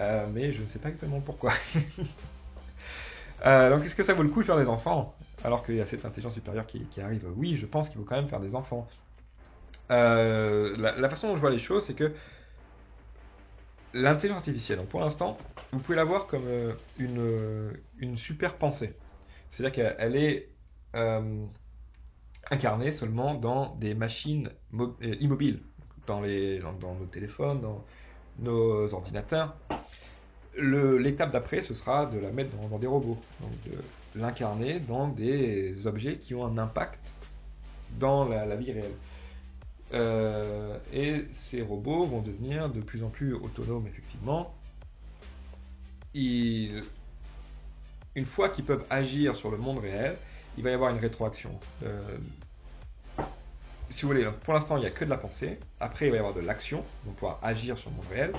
[0.00, 1.52] euh, mais je ne sais pas exactement pourquoi.
[3.44, 5.80] Euh, donc est-ce que ça vaut le coup de faire des enfants alors qu'il y
[5.80, 7.26] a cette intelligence supérieure qui, arrive?
[7.36, 8.88] Oui, je pense qu'il faut quand même faire des enfants.
[9.90, 12.14] Euh, la, façon dont je vois les choses, c'est que
[13.92, 15.36] l'intelligence artificielle, donc pour l'instant,
[15.72, 16.46] vous pouvez la voir comme
[16.96, 18.96] une, une super pensée.
[19.50, 20.48] C'est-à-dire qu'elle est
[22.50, 25.60] incarné seulement dans des machines euh, immobiles,
[26.06, 27.84] dans, les, dans, nos téléphones, dans
[28.38, 29.54] nos ordinateurs.
[30.56, 35.86] L'étape d'après, ce sera de la mettre dans, des robots, donc de l'incarner dans des
[35.86, 37.00] objets qui ont un impact
[37.98, 38.94] dans la, vie réelle.
[39.92, 44.54] Euh, et ces robots vont devenir de plus en plus autonomes, effectivement.
[46.14, 46.84] Une
[48.26, 50.16] fois qu'ils peuvent agir sur le monde réel,
[50.56, 51.58] il va y avoir une rétroaction.
[51.82, 52.18] Euh,
[53.90, 55.58] si vous voulez, pour l'instant, il n'y a que de la pensée.
[55.80, 56.84] Après, il va y avoir de l'action.
[57.04, 58.32] Ils vont pouvoir agir sur le monde réel.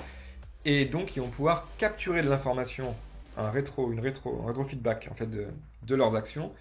[0.65, 2.95] Et donc, ils vont pouvoir capturer de l'information,
[3.37, 5.47] un rétro, une rétro, un rétro feedback en fait de,
[5.83, 6.51] de leurs actions,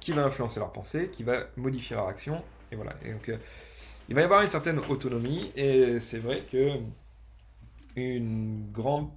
[0.00, 2.42] qui va influencer leur pensée, qui va modifier leur action.
[2.72, 2.94] Et voilà.
[3.04, 3.38] Et donc, euh,
[4.08, 5.52] il va y avoir une certaine autonomie.
[5.54, 6.80] Et c'est vrai que
[7.94, 9.10] une grande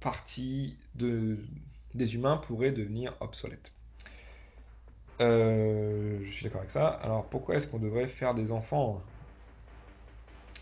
[0.00, 1.38] partie de,
[1.96, 3.72] des humains pourrait devenir obsolète.
[5.20, 6.88] Euh, je suis d'accord avec ça.
[6.88, 9.00] Alors pourquoi est-ce qu'on devrait faire des enfants?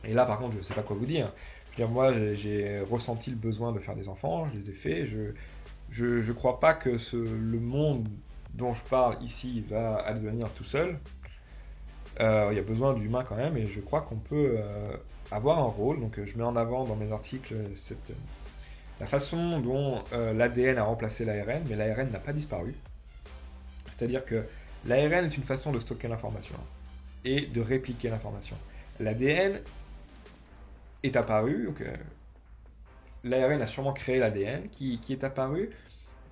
[0.04, 1.32] Et là par contre je ne sais pas quoi vous dire.
[1.76, 5.06] Je moi, j'ai- ressenti le besoin de faire des enfants, je les ai faits.
[5.06, 8.08] Je je crois pas que ce, le monde
[8.54, 10.98] dont je parle ici va advenir tout seul.
[12.20, 14.96] Euh, il y a besoin d'humains quand même, et je crois qu'on peut euh,
[15.30, 16.00] avoir un rôle.
[16.00, 17.54] Donc, je mets en avant dans mes articles
[17.88, 18.12] cette,
[19.00, 22.74] la façon dont euh, l'ADN a remplacé l'ARN, mais l'ARN n'a pas disparu.
[23.96, 24.44] C'est-à-dire que
[24.84, 26.56] l'ARN est une façon de stocker l'information
[27.24, 28.56] et de répliquer l'information.
[29.00, 29.60] L'ADN
[31.02, 31.96] est apparu, euh,
[33.24, 35.70] l'ARN a sûrement créé l'ADN qui, qui est apparu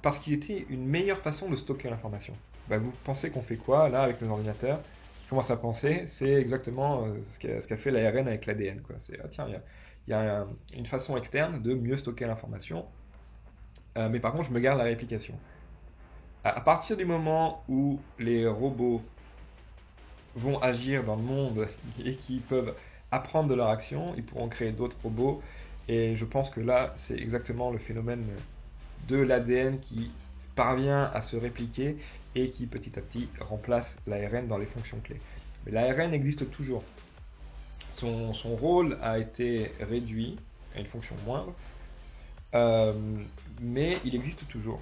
[0.02, 2.34] parce qu'il était une meilleure façon de stocker l'information.
[2.68, 4.80] Bah, vous pensez qu'on fait quoi là avec nos ordinateurs
[5.20, 8.80] qui commencent à penser C'est exactement euh, ce qu'a fait l'ARN avec l'ADN.
[9.00, 9.46] C'est ah, tiens,
[10.06, 12.84] il y a un- une façon externe de mieux stocker l'information.
[13.98, 15.34] Euh, mais par contre, je me garde la réplication.
[16.44, 19.02] À, à partir du moment où les robots
[20.34, 21.68] vont agir dans le monde
[22.04, 22.74] et qui peuvent
[23.10, 25.42] apprendre de leur action, ils pourront créer d'autres robots.
[25.88, 28.24] Et je pense que là, c'est exactement le phénomène
[29.08, 30.10] de l'ADN qui
[30.54, 31.96] parvient à se répliquer
[32.34, 35.20] et qui petit à petit remplace l'ARN dans les fonctions clés.
[35.66, 36.82] Mais l'ARN existe toujours.
[37.92, 40.36] Son, rôle a été réduit
[40.74, 41.54] à une fonction moindre,
[42.54, 42.94] euh,
[43.60, 44.80] mais il existe toujours.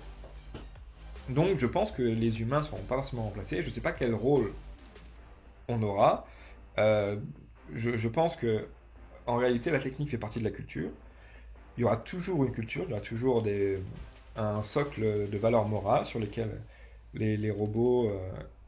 [1.28, 3.62] Donc je pense que les humains ne seront pas forcément remplacés.
[3.62, 4.52] Je ne sais pas quel rôle
[5.68, 6.26] on aura.
[6.78, 7.16] Euh,
[7.74, 8.66] je, pense que
[9.26, 10.90] en réalité la technique fait partie de la culture.
[11.76, 13.44] Il y aura toujours une culture, il y aura toujours
[14.36, 16.60] un socle de valeurs morales sur lesquelles
[17.14, 18.10] les, robots,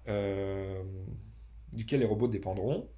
[0.08, 0.82] euh,
[1.72, 2.88] duquel les robots dépendront.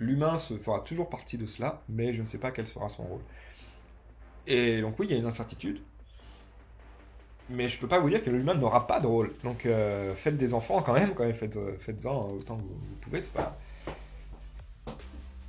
[0.00, 3.04] L'humain se fera toujours partie de cela, mais je ne sais pas quel sera son
[3.04, 3.20] rôle.
[4.46, 5.80] Et donc oui, il y a une incertitude,
[7.50, 9.32] mais je peux pas vous dire que l'humain n'aura pas de rôle.
[9.44, 13.20] Donc euh, faites des enfants quand même, quand même faites, faites-en autant que vous, pouvez,
[13.20, 13.58] c'est pas.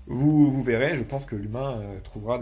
[0.07, 2.39] Vous, vous verrez, je pense que l'humain euh, trouvera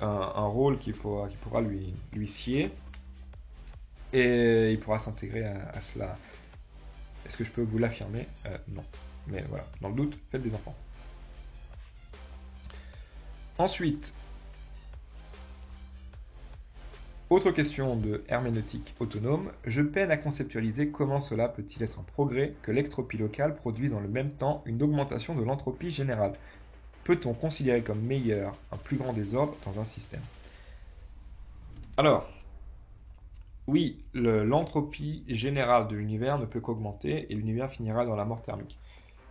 [0.00, 1.28] un, rôle qui pourra,
[1.60, 2.72] lui, lui sier
[4.12, 6.16] et il pourra s'intégrer à, cela.
[7.26, 8.26] Est-ce que je peux vous l'affirmer?
[8.46, 8.82] Euh, Non.
[9.26, 10.74] Mais voilà, dans le doute, faites des enfants.
[13.58, 14.12] Ensuite,
[17.30, 19.52] autre question de herméneutique autonome.
[19.64, 24.00] Je peine à conceptualiser comment cela peut-il être un progrès que l'extropie locale produise dans
[24.00, 26.38] le même temps une augmentation de l'entropie générale.
[27.04, 30.26] Peut-on considérer comme meilleur un plus grand désordre dans un système?
[31.96, 32.30] Alors,
[33.66, 38.42] oui, le- l'entropie générale de l'univers ne peut qu'augmenter et l'univers finira dans la mort
[38.42, 38.80] thermique.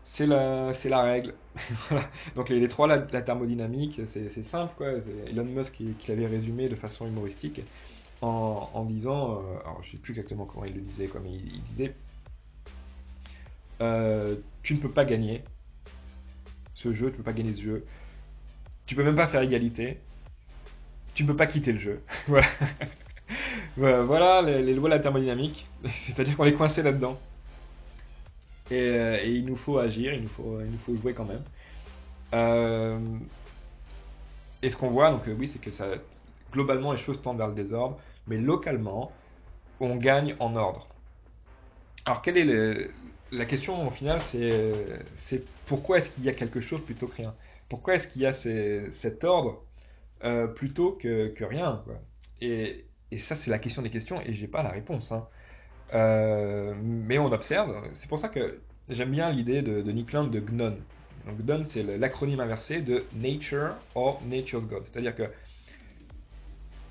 [0.06, 1.34] C'est la, la règle.
[1.90, 2.10] Voilà.
[2.36, 4.74] Donc les, trois, la, thermodynamique, c'est simple.
[4.78, 4.88] Quoi.
[5.28, 7.62] Elon Musk qui, l'avait résumé de façon humoristique
[8.22, 11.62] en, disant, euh, alors je sais plus exactement comment il le disait, quoi, mais il,
[11.64, 11.94] disait,
[13.82, 15.44] euh, tu ne peux pas gagner
[16.74, 17.86] ce jeu, tu ne peux pas gagner ce jeu,
[18.86, 20.00] tu peux même pas faire égalité,
[21.16, 22.02] tu ne peux pas quitter le jeu.
[22.28, 22.48] voilà.
[23.76, 25.68] Voilà, les lois de la thermodynamique,
[26.06, 27.20] c'est-à-dire qu'on est coincé là-dedans.
[28.72, 31.44] Et, euh, et il nous faut agir, il nous faut, faut jouer quand même.
[32.34, 33.00] Euh,
[34.62, 35.70] et ce qu'on voit, donc euh, oui, c'est que
[36.52, 39.12] globalement, les choses tendent vers le désordre, mais localement,
[39.80, 40.88] on gagne en ordre.
[42.06, 42.90] Alors, quelle est
[43.32, 47.36] la question au final C'est pourquoi est-ce qu'il y a quelque chose plutôt que rien?
[47.70, 49.64] Pourquoi est-ce qu'il y a cet ordre
[50.24, 51.84] euh, plutôt que, rien
[52.42, 52.86] et
[53.20, 55.12] ça, c'est la question des questions, et j'ai pas la réponse.
[55.12, 55.28] hein.
[55.94, 57.76] Euh, mais on observe.
[57.94, 58.60] C'est pour ça que
[58.90, 60.78] j'aime bien l'idée de, de Nick Land de GNON.
[61.26, 64.84] Donc GNON, c'est l'acronyme inversé de Nature or Nature's God.
[64.84, 65.24] C'est-à-dire que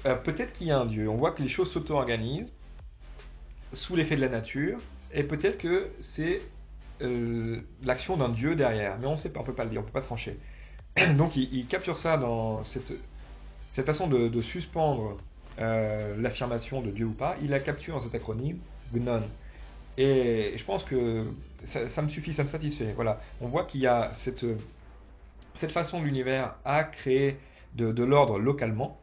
[0.06, 1.08] euh, peut-être qu'il y a un Dieu.
[1.08, 2.52] On voit que les choses s'auto-organisent
[3.72, 4.78] sous l'effet de la nature,
[5.12, 6.42] et peut-être que c'est
[7.00, 8.98] euh, l'action d'un Dieu derrière.
[8.98, 10.38] Mais on ne sait pas, on peut pas le dire, on peut pas trancher.
[11.16, 12.92] Donc il, capture ça dans cette,
[13.86, 15.16] façon de, suspendre
[15.58, 17.36] l'affirmation de Dieu ou pas.
[17.42, 18.58] Il la capture dans cet acronyme
[19.98, 21.26] Et je pense que
[21.64, 22.92] ça, me suffit, ça me satisfait.
[22.94, 23.20] Voilà.
[23.40, 24.44] On voit qu'il y a cette,
[25.56, 27.38] cette façon de l'univers à créer
[27.74, 28.98] de, l'ordre localement.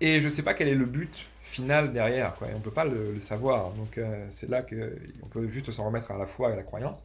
[0.00, 2.84] Et je ne sais pas quel est le but final derrière, on ne peut pas
[2.84, 3.72] le, savoir.
[3.72, 6.62] Donc euh, c'est là qu'on peut juste s'en remettre à la foi et à la
[6.62, 7.02] croyance.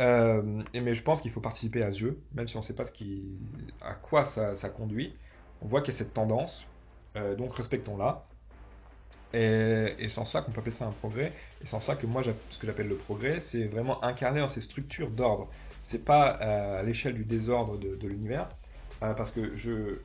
[0.00, 2.74] Euh, mais je pense qu'il faut participer à ce jeu, même si on ne sait
[2.74, 2.84] pas
[3.82, 5.14] à quoi ça, ça conduit.
[5.60, 6.64] On voit qu'il y a cette tendance,
[7.16, 8.24] euh, donc respectons-la.
[9.32, 11.32] Et, et en cela qu'on peut appeler ça un progrès.
[11.64, 14.60] Et en cela que moi, ce que j'appelle le progrès, c'est vraiment incarner dans ces
[14.60, 15.48] structures d'ordre.
[15.84, 18.48] C'est pas euh, à l'échelle du désordre de, l'univers,
[19.02, 19.98] euh, parce que je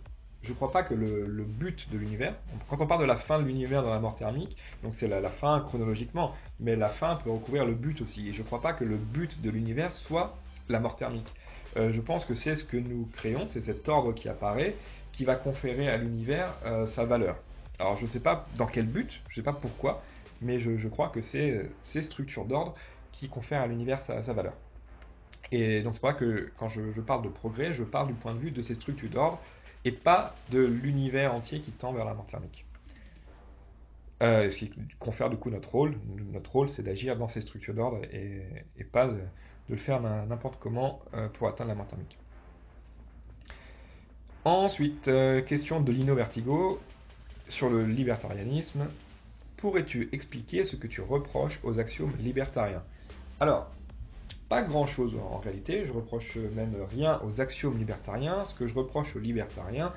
[0.43, 2.35] je crois pas que le, but de l'univers,
[2.69, 5.19] quand on parle de la fin de l'univers dans la mort thermique, donc c'est la,
[5.19, 8.29] la fin chronologiquement, mais la fin peut recouvrir le but aussi.
[8.29, 10.37] Et je crois pas que le but de l'univers soit
[10.69, 11.33] la mort thermique.
[11.77, 14.75] euh, je pense que c'est ce que nous créons, c'est cet ordre qui apparaît,
[15.13, 16.53] qui va conférer à l'univers
[16.87, 17.37] sa valeur.
[17.79, 20.01] Alors je ne sais pas dans quel but, je ne sais pas pourquoi,
[20.41, 22.75] mais je, crois que c'est ces structures d'ordre
[23.11, 24.53] qui confèrent à l'univers sa, valeur.
[25.51, 28.33] Et donc c'est pour ça que quand je, parle de progrès, je parle du point
[28.33, 29.39] de vue de ces structures d'ordre
[29.83, 32.65] et pas de l'univers entier qui tend vers la mort thermique.
[34.23, 35.97] Euh, ce qui confère du coup notre rôle.
[36.31, 39.19] Notre rôle, c'est d'agir dans ces structures d'ordre et, pas de,
[39.69, 42.17] le faire n'importe comment euh, pour atteindre la mort thermique.
[44.45, 46.79] Ensuite, euh, question de Lino Vertigo
[47.49, 48.87] sur le libertarianisme.
[49.57, 52.83] Pourrais-tu expliquer ce que tu reproches aux axiomes libertariens?
[53.39, 53.71] Alors,
[54.49, 58.45] pas grand-chose en réalité, je reproche même rien aux axiomes libertariens.
[58.45, 59.91] Ce que je reproche aux libertariens,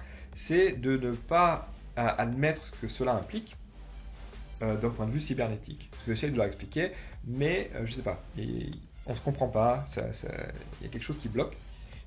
[0.46, 3.57] c'est de ne pas admettre ce que cela implique
[4.62, 5.90] euh, d'un point de vue cybernétique.
[6.07, 6.92] J'essaie de leur expliquer,
[7.26, 11.18] mais je je sais pas, on ne se comprend pas, il y a quelque chose
[11.18, 11.57] qui bloque.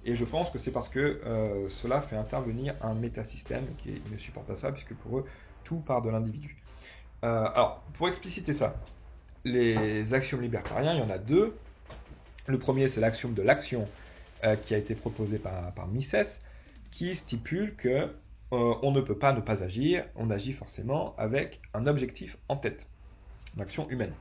[0.04, 4.18] Et je pense que c'est parce que euh, cela fait intervenir un métasystème qui ne
[4.18, 5.26] supporte pas ça, puisque pour eux,
[5.64, 6.58] tout part de l'individu.
[7.24, 8.76] Euh, alors, pour expliciter ça,
[9.46, 11.56] les axiomes libertariens, il y en a deux.
[12.48, 13.88] Le premier, c'est l'axiome de l'action
[14.44, 16.42] euh, qui a été proposé par, Mises,
[16.92, 18.10] qui stipule que
[18.54, 22.86] on ne peut pas ne pas agir, on agit forcément avec un objectif en tête,
[23.56, 24.12] l'action humaine.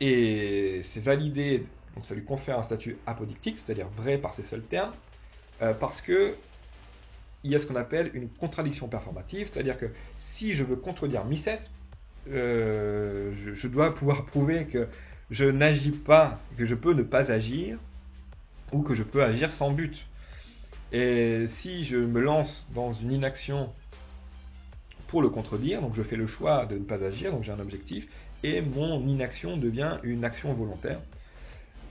[0.00, 4.62] Et c'est validé donc ça lui confère un statut apodictique, c'est-à-dire vrai par ses seuls
[4.62, 4.92] termes,
[5.62, 6.34] euh, parce que
[7.44, 9.86] il y a ce qu'on appelle une contradiction performative, c'est-à-dire que
[10.18, 11.70] si je veux contredire Mises,
[12.30, 14.88] euh, je, dois pouvoir prouver que
[15.30, 17.78] je n'agis pas, que je peux ne pas agir,
[18.72, 20.06] ou que je peux agir sans but.
[20.90, 23.70] Et si je me lance dans une inaction
[25.08, 27.60] pour le contredire, donc je fais le choix de ne pas agir, donc j'ai un
[27.60, 28.06] objectif,
[28.42, 31.00] et mon inaction devient une action volontaire.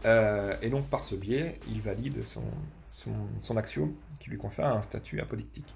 [0.06, 5.20] Euh, et donc par ce biais, il valide son, axiome qui lui confère un statut
[5.20, 5.74] apodictique.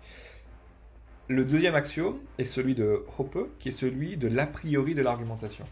[1.29, 5.65] Le deuxième axiome est celui de Hoppe, qui est celui de l'a priori de l'argumentation.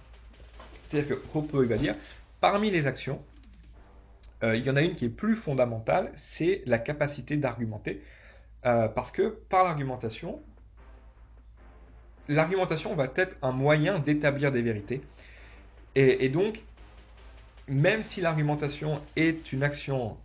[0.87, 1.95] C'est-à-dire que Hoppe va dire,
[2.41, 3.21] parmi les actions,
[4.43, 8.01] euh, il y en a une qui est plus fondamentale, c'est la capacité d'argumenter,
[8.65, 10.41] euh, parce que par l'argumentation,
[12.27, 15.01] l'argumentation va être un moyen d'établir des vérités.
[15.97, 16.61] Et, donc,
[17.67, 20.17] même si l'argumentation est une action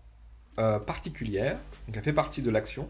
[0.58, 2.88] euh, particulière, donc elle fait partie de l'action,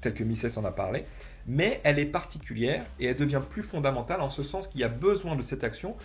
[0.00, 1.04] telle que Mises en a parlé,
[1.46, 4.88] mais elle est particulière et elle devient plus fondamentale en ce sens qu'il y a
[4.88, 5.96] besoin de cette action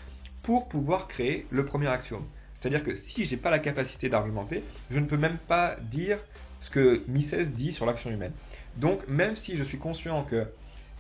[0.41, 2.25] pour pouvoir créer le premier axiome.
[2.59, 6.17] C'est-à-dire que si je n'ai pas la capacité d'argumenter, je ne peux même pas dire
[6.59, 8.33] ce que Mises dit sur l'action humaine.
[8.77, 10.47] Donc même si je suis conscient que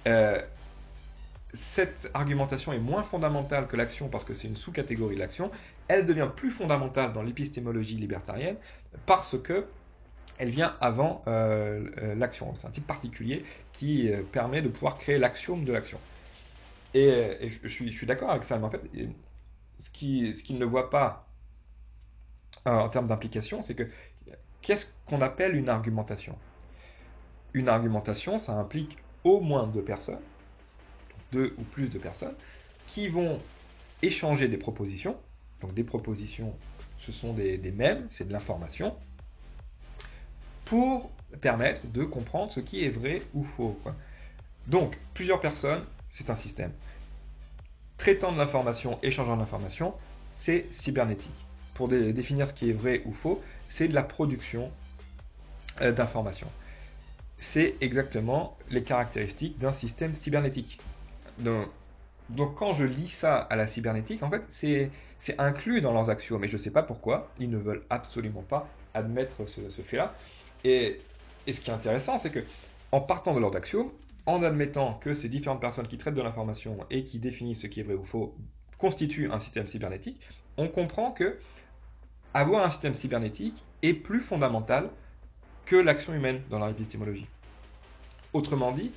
[0.07, 0.41] euh,
[1.75, 5.51] cette argumentation est moins fondamentale que l'action parce que c'est une sous-catégorie de l'action,
[5.87, 8.57] elle devient plus fondamentale dans l'épistémologie libertarienne
[9.05, 9.65] parce que
[10.39, 12.53] elle vient avant euh, euh, l'action.
[12.57, 15.99] C'est un type particulier qui euh, permet de pouvoir créer l'axiome de l'action.
[16.95, 18.81] Et, je, suis, d'accord avec ça, mais en fait,
[19.83, 21.27] ce qu'il ce ne voit pas
[22.65, 23.87] en termes d'implication, c'est que
[24.61, 26.37] qu'est-ce qu'on appelle une argumentation?
[27.53, 30.19] Une argumentation, ça implique au moins deux personnes
[31.33, 32.35] deux ou plus de personnes,
[32.87, 33.39] qui vont
[34.01, 35.17] échanger des propositions.
[35.63, 36.53] Donc des propositions,
[36.99, 38.93] ce sont des, mêmes, c'est de l'information,
[40.65, 41.09] pour
[41.39, 43.79] permettre de comprendre ce qui est vrai ou faux.
[44.67, 46.73] Donc, plusieurs personnes, c'est un système.
[47.97, 49.93] Traitant de l'information, échangeant de l'information,
[50.41, 51.45] c'est cybernétique.
[51.75, 54.69] Pour définir ce qui est vrai ou faux, c'est de la production
[55.79, 56.51] euh, d'informations.
[57.39, 60.79] C'est exactement les caractéristiques d'un système cybernétique.
[62.55, 66.47] Quand je lis ça à la cybernétique, en fait, c'est inclus dans leurs axiomes, mais
[66.47, 70.13] je ne sais pas pourquoi, ils ne veulent absolument pas admettre ce, fait-là.
[70.63, 70.99] Et,
[71.47, 72.43] ce qui est intéressant, c'est que
[72.91, 73.89] en partant de leurs axiomes,
[74.25, 77.81] en admettant que ces différentes personnes qui traitent de l'information et qui définissent ce qui
[77.81, 78.35] est vrai ou faux
[78.77, 80.19] constituent un système cybernétique,
[80.57, 81.37] on comprend que
[82.33, 84.89] avoir un système cybernétique est plus fondamental
[85.65, 87.27] que l'action humaine dans la épistémologie.
[88.33, 88.91] Autrement dit,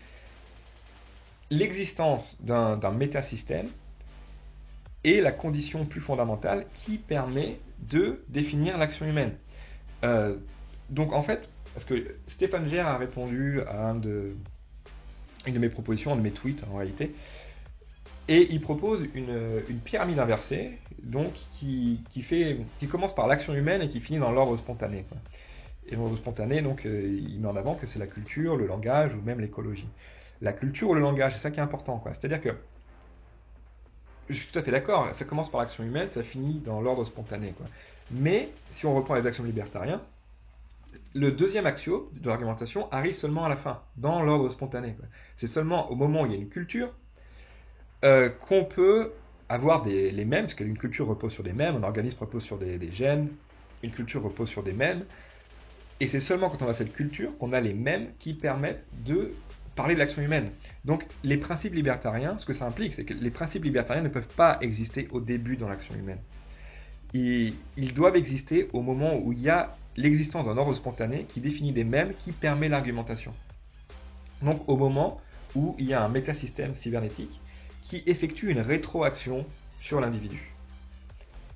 [1.50, 3.68] l'existence d'un métasystème
[5.04, 9.34] est la condition plus fondamentale qui permet de définir l'action humaine.
[10.04, 10.36] Euh,
[10.90, 16.16] donc en fait, parce que Stéphane Gère a répondu à une de mes propositions, un
[16.16, 17.14] de mes tweets en réalité,
[18.28, 22.02] et il propose une, pyramide inversée, donc qui
[22.90, 25.04] commence par l'action humaine et qui finit dans l'ordre spontané.
[25.88, 29.14] Et l'ordre spontané, donc, euh, il met en avant que c'est la culture, le langage
[29.14, 29.86] ou même l'écologie
[30.42, 32.02] la culture ou le langage, c'est ça qui est important.
[32.06, 32.50] C'est-à-dire que,
[34.28, 37.04] je suis tout à fait d'accord, ça commence par l'action humaine, ça finit dans l'ordre
[37.04, 37.54] spontané.
[38.10, 40.02] Mais, si on reprend les actions libertariens,
[41.14, 44.96] le deuxième axiome de l'argumentation arrive seulement à la fin, dans l'ordre spontané.
[45.36, 46.92] C'est seulement au moment où il y a une culture
[48.04, 49.12] euh, qu'on peut
[49.48, 52.78] avoir les mêmes, parce qu'une culture repose sur des mêmes, un organisme repose sur des,
[52.78, 53.28] des gènes,
[53.82, 55.04] une culture repose sur des mêmes,
[56.00, 59.32] et c'est seulement quand on a cette culture qu'on a les mêmes qui permettent de
[59.76, 60.50] parler de l'action humaine.
[60.84, 64.34] Donc les principes libertariens, ce que ça implique, c'est que les principes libertariens ne peuvent
[64.36, 66.18] pas exister au début dans l'action humaine.
[67.14, 71.40] Ils, ils doivent exister au moment où il y a l'existence d'un ordre spontané qui
[71.40, 73.32] définit des mêmes qui permet l'argumentation.
[74.42, 75.20] Donc au moment
[75.54, 77.40] où il y a un métasystème cybernétique
[77.82, 79.46] qui effectue une rétroaction
[79.80, 80.52] sur l'individu.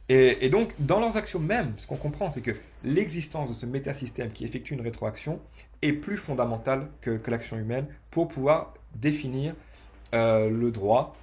[0.09, 2.53] Et, et, donc, dans leurs actions mêmes, ce qu'on comprend, c'est que
[2.83, 5.41] l'existence de ce métasystème qui effectue une rétroaction
[5.83, 9.55] est plus fondamentale que, l'action humaine pour pouvoir définir
[10.15, 11.17] euh, le droit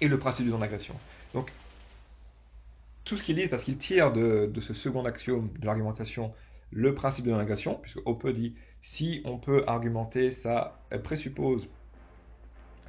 [0.00, 0.94] et le principe de non-agression.
[1.34, 1.52] Donc,
[3.04, 6.32] tout ce qu'ils disent, parce qu'ils tirent de, ce second axiome de l'argumentation
[6.72, 11.68] le principe de non-agression, puisque Hoppe dit si on peut argumenter, ça présuppose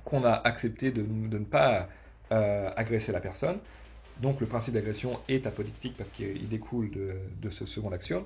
[0.03, 1.89] qu'on a accepté de, ne pas
[2.31, 3.59] euh, agresser la personne.
[4.21, 8.23] Donc le principe d'agression est apolitique parce qu'il découle de, ce second axiome.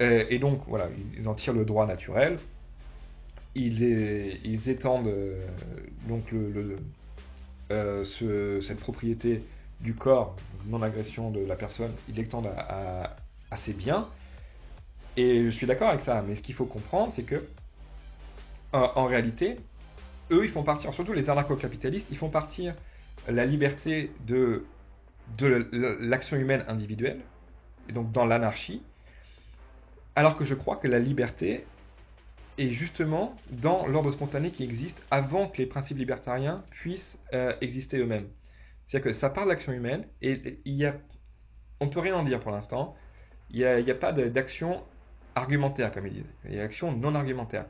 [0.00, 0.88] Et, et, donc voilà,
[1.18, 2.38] ils en tirent le droit naturel.
[3.54, 5.40] Ils, étendent euh,
[6.08, 9.42] donc euh, ce, cette propriété
[9.80, 10.36] du corps,
[10.66, 13.16] non-agression de la personne, ils l'étendent à,
[13.64, 14.08] ses biens.
[15.16, 17.44] Et je suis d'accord avec ça, mais ce qu'il faut comprendre, c'est que
[18.72, 19.56] en, réalité,
[20.30, 22.76] eux, ils font partir, surtout les anarcho-capitalistes, ils font partir
[23.28, 24.64] la liberté de
[25.72, 27.20] l'action humaine individuelle,
[27.88, 28.82] et donc dans l'anarchie,
[30.20, 31.64] alors que je crois que la liberté
[32.58, 37.96] est justement dans l'ordre spontané qui existe avant que les principes libertariens puissent euh, exister
[37.96, 38.28] eux-mêmes.
[38.86, 40.94] C'est-à-dire que ça parle de l'action humaine, et il y a,
[41.80, 42.94] on ne peut rien en dire pour l'instant,
[43.48, 44.82] il n'y a, a, pas d'action
[45.34, 47.64] argumentaire, comme ils disent, il y a action non argumentaire.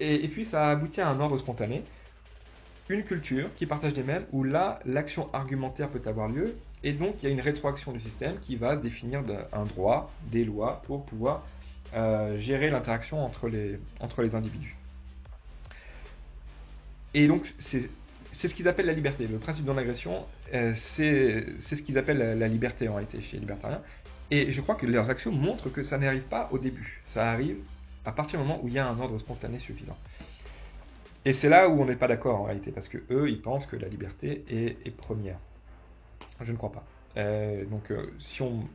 [0.00, 1.82] Et, et, puis ça aboutit à un ordre spontané,
[2.90, 7.22] une culture qui partage des mêmes, où là, l'action argumentaire peut avoir lieu, et donc
[7.22, 9.22] il y a une rétroaction du système qui va définir
[9.54, 11.42] un droit, des lois, pour pouvoir
[11.94, 14.76] euh, gérer l'interaction entre les, entre les individus.
[17.14, 19.28] Et donc c'est ce qu'ils appellent la liberté.
[19.28, 23.40] Le principe de non-agression, euh, c'est ce qu'ils appellent la, liberté en réalité chez les
[23.40, 23.80] libertariens.
[24.32, 27.02] Et je crois que leurs actions montrent que ça n'arrive pas au début.
[27.06, 27.58] Ça arrive
[28.04, 29.96] à partir du moment où il y a un ordre spontané suffisant.
[31.24, 33.66] Et c'est là où on n'est pas d'accord en réalité, parce que eux, ils pensent
[33.66, 35.38] que la liberté est, première.
[36.40, 36.84] Je ne crois pas.
[37.16, 38.68] Euh, donc, si on.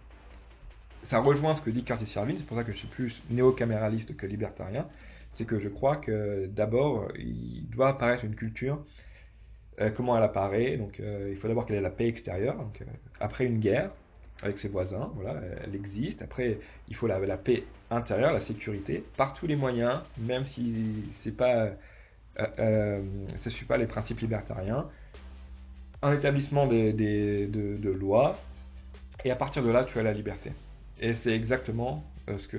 [1.04, 4.16] Ça rejoint ce que dit Curtis Yarvin, c'est pour ça que je suis plus néo-caméraliste
[4.16, 4.88] que libertarien.
[5.34, 8.84] C'est que je crois que d'abord, il doit apparaître une culture.
[9.80, 12.58] Euh, comment elle apparaît Donc, il faut d'abord qu'elle ait la paix extérieure.
[12.58, 12.84] Donc,
[13.20, 13.92] après une guerre,
[14.42, 16.22] avec ses voisins, voilà, elle existe.
[16.22, 21.36] Après, il faut la, paix intérieure, la sécurité, par tous les moyens, même si c'est
[21.36, 21.70] pas
[22.40, 23.02] euh, euh,
[23.38, 24.88] ça ne suit pas les principes libertariens,
[26.02, 28.40] un établissement des, des, de, de lois,
[29.26, 30.52] et à partir de là, tu as la liberté.
[31.00, 32.58] Et c'est exactement euh, ce qu'on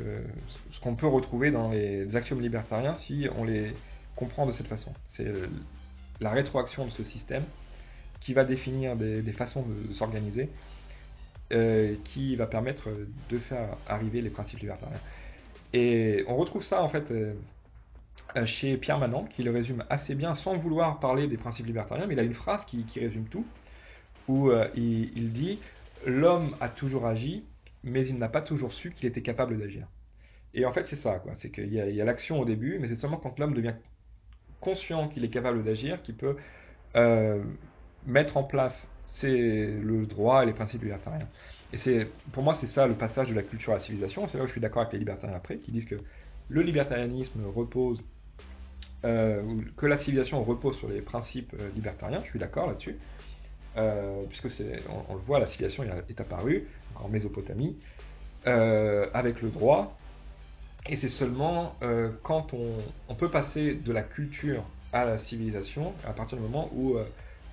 [0.72, 3.72] ce qu'on peut retrouver dans les axiomes libertariens si on les
[4.16, 4.92] comprend de cette façon.
[5.08, 5.26] C'est
[6.20, 7.44] la rétroaction de ce système
[8.20, 10.50] qui va définir des, des façons de s'organiser,
[11.52, 12.88] euh, qui va permettre
[13.30, 15.00] de faire arriver les principes libertariens.
[15.72, 17.34] Et on retrouve ça en fait euh,
[18.44, 22.14] chez Pierre Manant, qui le résume assez bien sans vouloir parler des principes libertariens, mais
[22.14, 23.46] il a une phrase qui, qui résume tout,
[24.28, 25.58] où il, dit
[26.06, 27.44] L'homme a toujours agi,
[27.82, 29.86] mais il n'a pas toujours su qu'il était capable d'agir.
[30.54, 31.34] Et en fait, c'est ça, quoi.
[31.34, 33.74] C'est qu'il y a, l'action au début, mais c'est seulement quand l'homme devient
[34.60, 36.36] conscient qu'il est capable d'agir qu'il peut
[36.96, 37.42] euh,
[38.06, 38.88] mettre en place
[39.22, 41.28] le droit et les principes libertariens.
[41.72, 44.26] Et c'est, pour moi, c'est ça le passage de la culture à la civilisation.
[44.26, 45.96] C'est là où je suis d'accord avec les libertariens après, qui disent que
[46.48, 48.02] le libertarianisme repose
[49.04, 49.42] euh,
[49.78, 52.98] que la civilisation repose sur les principes euh, libertariens, je suis d'accord là-dessus,
[53.76, 54.48] euh, puisque
[55.08, 56.66] on, le voit, la civilisation est apparue
[56.96, 57.76] en Mésopotamie
[58.46, 59.96] euh, avec le droit,
[60.88, 66.12] et c'est seulement euh, quand on, peut passer de la culture à la civilisation, à
[66.12, 66.96] partir du moment où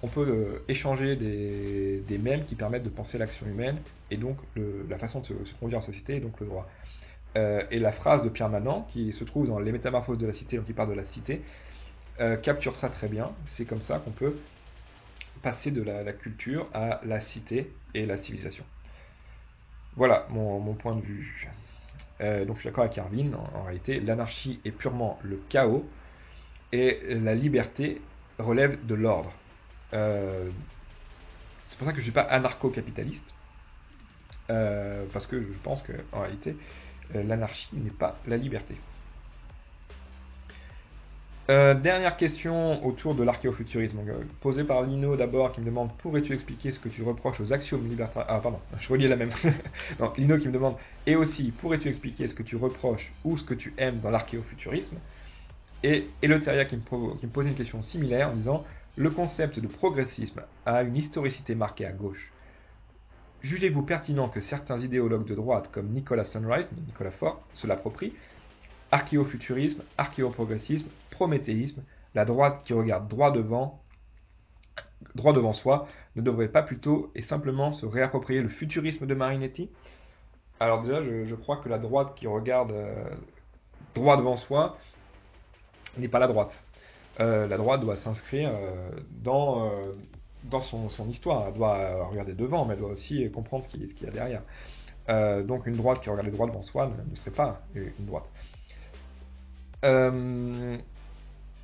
[0.01, 3.77] on peut échanger des, des mèmes qui permettent de penser l'action humaine,
[4.09, 4.37] et donc
[4.89, 6.67] la façon de se, se, conduire en société, et donc le droit.
[7.35, 10.57] Et la phrase de Pierre Manant, qui se trouve dans Les Métamorphoses de la Cité,
[10.57, 11.43] donc qui parle de la cité,
[12.41, 13.29] capture ça très bien.
[13.49, 14.37] C'est comme ça qu'on peut
[15.47, 18.65] passer de la, culture à la cité et la civilisation.
[19.95, 21.47] Voilà mon, point de vue.
[22.19, 25.89] Euh, donc je suis d'accord avec Arvin, en, en réalité, l'anarchie est purement le chaos
[26.73, 28.01] et la liberté
[28.39, 29.31] relève de l'ordre.
[29.93, 30.49] Euh,
[31.67, 33.33] c'est pour ça que je ne suis pas anarcho-capitaliste,
[34.49, 36.57] euh, parce que je pense qu'en réalité,
[37.13, 38.75] l'anarchie n'est pas la liberté.
[41.49, 43.99] Euh, dernière question autour de l'archéofuturisme,
[44.41, 47.87] posée par Lino d'abord, qui me demande pourrais-tu expliquer ce que tu reproches aux axiomes
[47.87, 49.31] libertariens Ah, pardon, je relis la même.
[49.99, 50.75] non, Lino qui me demande
[51.05, 54.97] et aussi pourrais-tu expliquer ce que tu reproches ou ce que tu aimes dans l'archéofuturisme?
[55.83, 58.65] Et Eloteria qui me, posait une question similaire en disant
[58.97, 62.33] le concept de progressisme a une historicité marquée à gauche.
[63.41, 68.11] Jugez-vous pertinent que certains idéologues de droite comme Nicolas Sunrise, Nicolas Fort, se l'approprient
[68.91, 70.87] archéofuturisme, archéoprogressisme,
[71.17, 73.81] prométhéisme, la droite qui regarde droit devant,
[75.53, 79.69] soi, ne devrait pas plutôt et simplement se réapproprier le futurisme de Marinetti
[80.59, 83.09] Alors déjà, je, crois que la droite qui regarde euh,
[83.95, 84.77] droit devant soi
[85.97, 86.59] n'est pas la droite.
[87.19, 88.91] Euh, la droite doit s'inscrire euh,
[89.23, 89.71] dans,
[90.43, 91.47] dans son, histoire.
[91.47, 94.43] Elle doit regarder devant, mais elle doit aussi comprendre ce qu'il y a derrière.
[95.45, 98.29] donc une droite qui regarde droit devant soi ne serait pas une droite.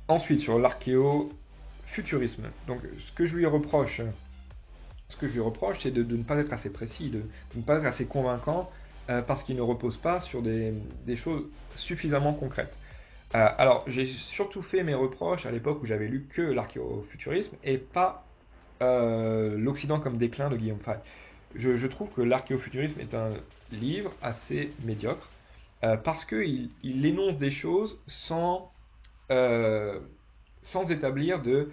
[0.08, 2.50] Euh, ensuite, sur l'archéo-futurisme.
[2.66, 4.00] Donc, ce que je lui reproche,
[5.08, 7.22] ce que je lui reproche, c'est de, ne pas être assez précis, de,
[7.54, 8.70] ne pas être assez convaincant,
[9.10, 10.74] euh, parce qu'il ne repose pas sur des,
[11.16, 11.44] choses
[11.76, 12.78] suffisamment concrètes.
[13.34, 17.78] Euh, alors, j'ai surtout fait mes reproches à l'époque où j'avais lu que l'archéofuturisme et
[17.78, 18.24] pas
[18.80, 20.98] l'Occident comme déclin de Guillaume Fay.
[21.54, 23.32] Je, trouve que l'archéofuturisme est un
[23.70, 25.28] livre assez médiocre,
[25.84, 28.72] euh, parce qu'il il énonce des choses sans,
[29.30, 30.00] euh,
[30.62, 31.70] sans établir de,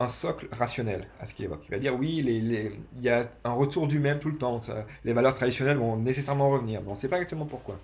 [0.00, 1.64] un socle rationnel à ce qu'il évoque.
[1.66, 4.60] Il va dire oui, il y a un retour du même tout le temps,
[5.04, 7.78] les valeurs traditionnelles vont nécessairement revenir, mais on ne sait pas exactement pourquoi.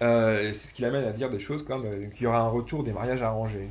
[0.00, 2.82] Euh, c'est ce qui l'amène à dire des choses comme qu'il y aura un retour
[2.84, 3.68] des mariages arrangés.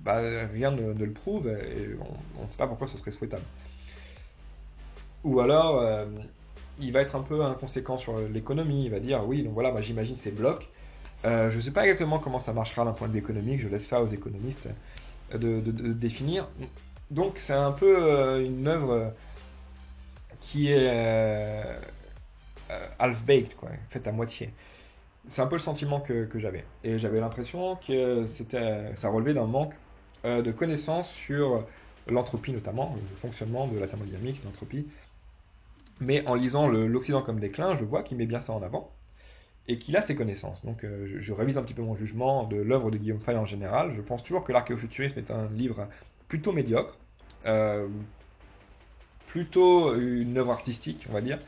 [0.00, 0.20] Bah,
[0.52, 1.96] rien ne, le prouve et
[2.38, 3.44] on ne sait pas pourquoi ce serait souhaitable.
[5.24, 6.06] Ou alors,
[6.78, 8.84] il va être un peu inconséquent sur l'économie.
[8.84, 10.68] Il va dire oui, donc voilà, j'imagine ces blocs.
[11.26, 13.60] Euh, je ne sais pas exactement comment ça marchera d'un point de vue économique.
[13.60, 14.68] Je laisse ça aux économistes
[15.32, 15.60] de,
[15.92, 16.48] définir.
[17.10, 19.12] Donc c'est un peu euh, une œuvre
[20.40, 21.78] qui est euh,
[22.98, 23.54] half-baked,
[23.90, 24.50] faite à moitié.
[25.28, 26.64] C'est un peu le sentiment que, j'avais.
[26.84, 29.74] Et j'avais l'impression que c'était, ça relevait d'un manque
[30.24, 31.64] de connaissances sur
[32.06, 34.86] l'entropie notamment, le fonctionnement de la thermodynamique, l'entropie,
[36.00, 38.90] mais en lisant l'Occident comme déclin, je vois qu'il met bien ça en avant
[39.68, 40.64] et qu'il a ses connaissances.
[40.64, 43.46] Donc euh, je, révise un petit peu mon jugement de l'œuvre de Guillaume Fay en
[43.46, 43.92] général.
[43.96, 45.88] Je pense toujours que l'archéofuturisme est un livre
[46.28, 46.96] plutôt médiocre,
[47.46, 47.88] euh,
[49.28, 51.38] plutôt une œuvre artistique, on va dire,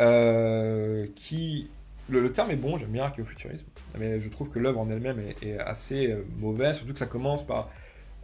[0.00, 1.70] euh, qui...
[2.08, 3.66] Le, terme est bon, j'aime bien l'archéofuturisme,
[3.96, 7.70] mais je trouve que l'œuvre en elle-même est, assez mauvaise, surtout que ça commence par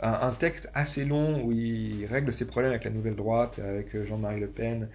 [0.00, 4.40] un, texte assez long où il règle ses problèmes avec la nouvelle droite, avec Jean-Marie
[4.40, 4.88] Le Pen,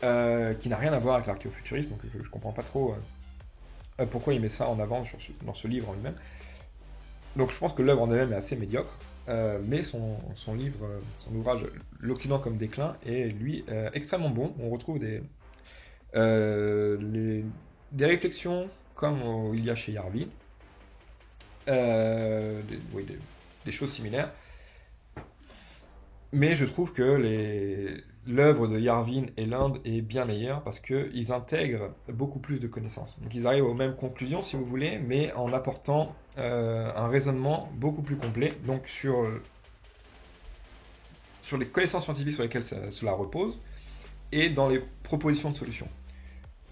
[0.00, 2.94] qui n'a rien à voir avec l'archéofuturisme, donc je, ne comprends pas trop
[4.10, 5.04] pourquoi il met ça en avant
[5.42, 6.16] dans ce livre en lui-même?
[7.36, 10.18] Donc je pense que l'œuvre en elle-même est assez médiocre, mais son,
[10.54, 10.86] livre,
[11.18, 11.66] son ouvrage
[11.98, 14.54] L'Occident comme déclin est lui extrêmement bon.
[14.60, 15.22] On retrouve des,
[16.14, 20.28] des réflexions comme il y a chez Yarvi,
[21.66, 22.62] des,
[23.64, 24.30] des, choses similaires.
[26.32, 31.32] Mais je trouve que les, l'œuvre de Yarvin et l'Inde est bien meilleure parce qu'ils
[31.32, 33.18] intègrent beaucoup plus de connaissances.
[33.20, 37.70] Donc ils arrivent aux mêmes conclusions, si vous voulez, mais en apportant euh, un raisonnement
[37.74, 39.26] beaucoup plus complet, donc sur,
[41.42, 43.58] sur les connaissances scientifiques sur lesquelles cela repose,
[44.32, 45.88] et dans les propositions de solutions.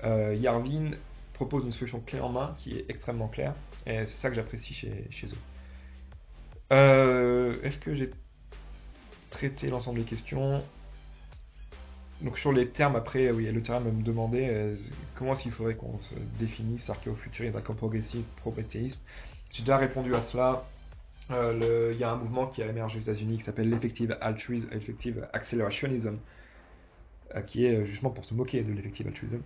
[0.02, 0.90] Euh, Yarvin
[1.34, 3.54] propose une solution clé en main qui est extrêmement claire,
[3.86, 5.38] et c'est ça que j'apprécie chez, chez eux.
[6.72, 8.10] Euh, est-ce que j'ai
[9.30, 10.62] traité l'ensemble des questions?
[12.20, 14.76] Donc sur les termes, après, oui, le terme me demandait euh,
[15.14, 18.98] comment est-ce qu'il faudrait qu'on se définisse archéofuturisme, progressif, prométhéisme.
[19.50, 20.64] J'ai déjà répondu à cela.
[21.30, 24.68] Euh, il y a un mouvement qui a émergé aux États-Unis qui s'appelle l'effective altruism,
[24.72, 26.18] effective accelerationism,
[27.34, 29.40] euh, qui est justement pour se moquer de l'effective altruism.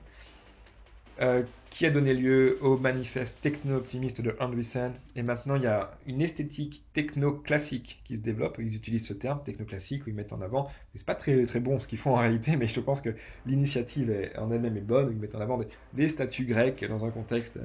[1.20, 4.94] Euh, qui a donné lieu au manifeste techno-optimiste de Andreessen.
[5.16, 8.56] Et maintenant, il y a une esthétique techno-classique qui se développe.
[8.58, 10.70] Ils utilisent ce terme, techno-classique, où ils mettent en avant.
[10.94, 13.14] C'est pas très, très bon ce qu'ils font en réalité, mais je pense que
[13.46, 15.10] l'initiative en elle-même est bonne.
[15.12, 15.60] Ils mettent en avant
[15.92, 17.58] des, statues grecques dans un contexte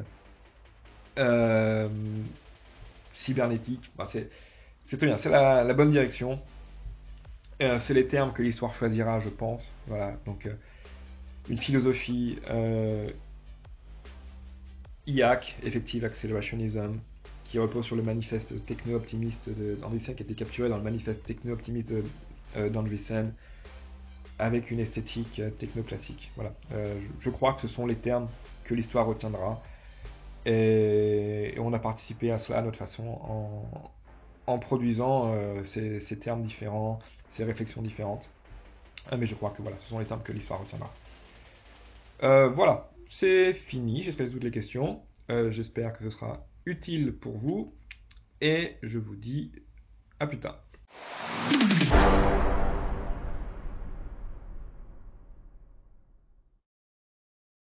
[1.18, 1.88] euh,
[3.14, 3.90] cybernétique.
[4.12, 6.40] c'est très bien, c'est la, bonne direction.
[7.62, 9.64] Euh, c'est les termes que l'histoire choisira, je pense.
[9.88, 10.48] Voilà, donc
[11.50, 12.38] une philosophie
[15.08, 17.00] IAC, Effective Accelerationism,
[17.46, 21.94] qui repose sur le manifeste techno-optimiste d'Andreessen, qui a été capturé dans le manifeste techno-optimiste
[22.56, 23.34] d'Andreessen.
[24.40, 26.32] avec une esthétique techno-classique.
[26.36, 26.54] Voilà.
[27.20, 28.28] je, crois que ce sont les termes
[28.64, 29.62] que l'histoire retiendra.
[30.46, 33.20] Et, on a participé à cela à notre façon
[34.48, 35.34] en, produisant
[35.64, 37.00] ces, ces, termes différents,
[37.32, 38.28] ces réflexions différentes.
[39.18, 40.92] mais je crois que voilà, ce sont les termes que l'histoire retiendra.
[42.22, 42.90] voilà,
[43.20, 44.04] c'est fini.
[44.04, 45.02] J'espère toutes les questions.
[45.30, 47.74] J'espère que ce sera utile pour vous.
[48.42, 49.52] Et je vous dis
[50.20, 50.64] à plus tard.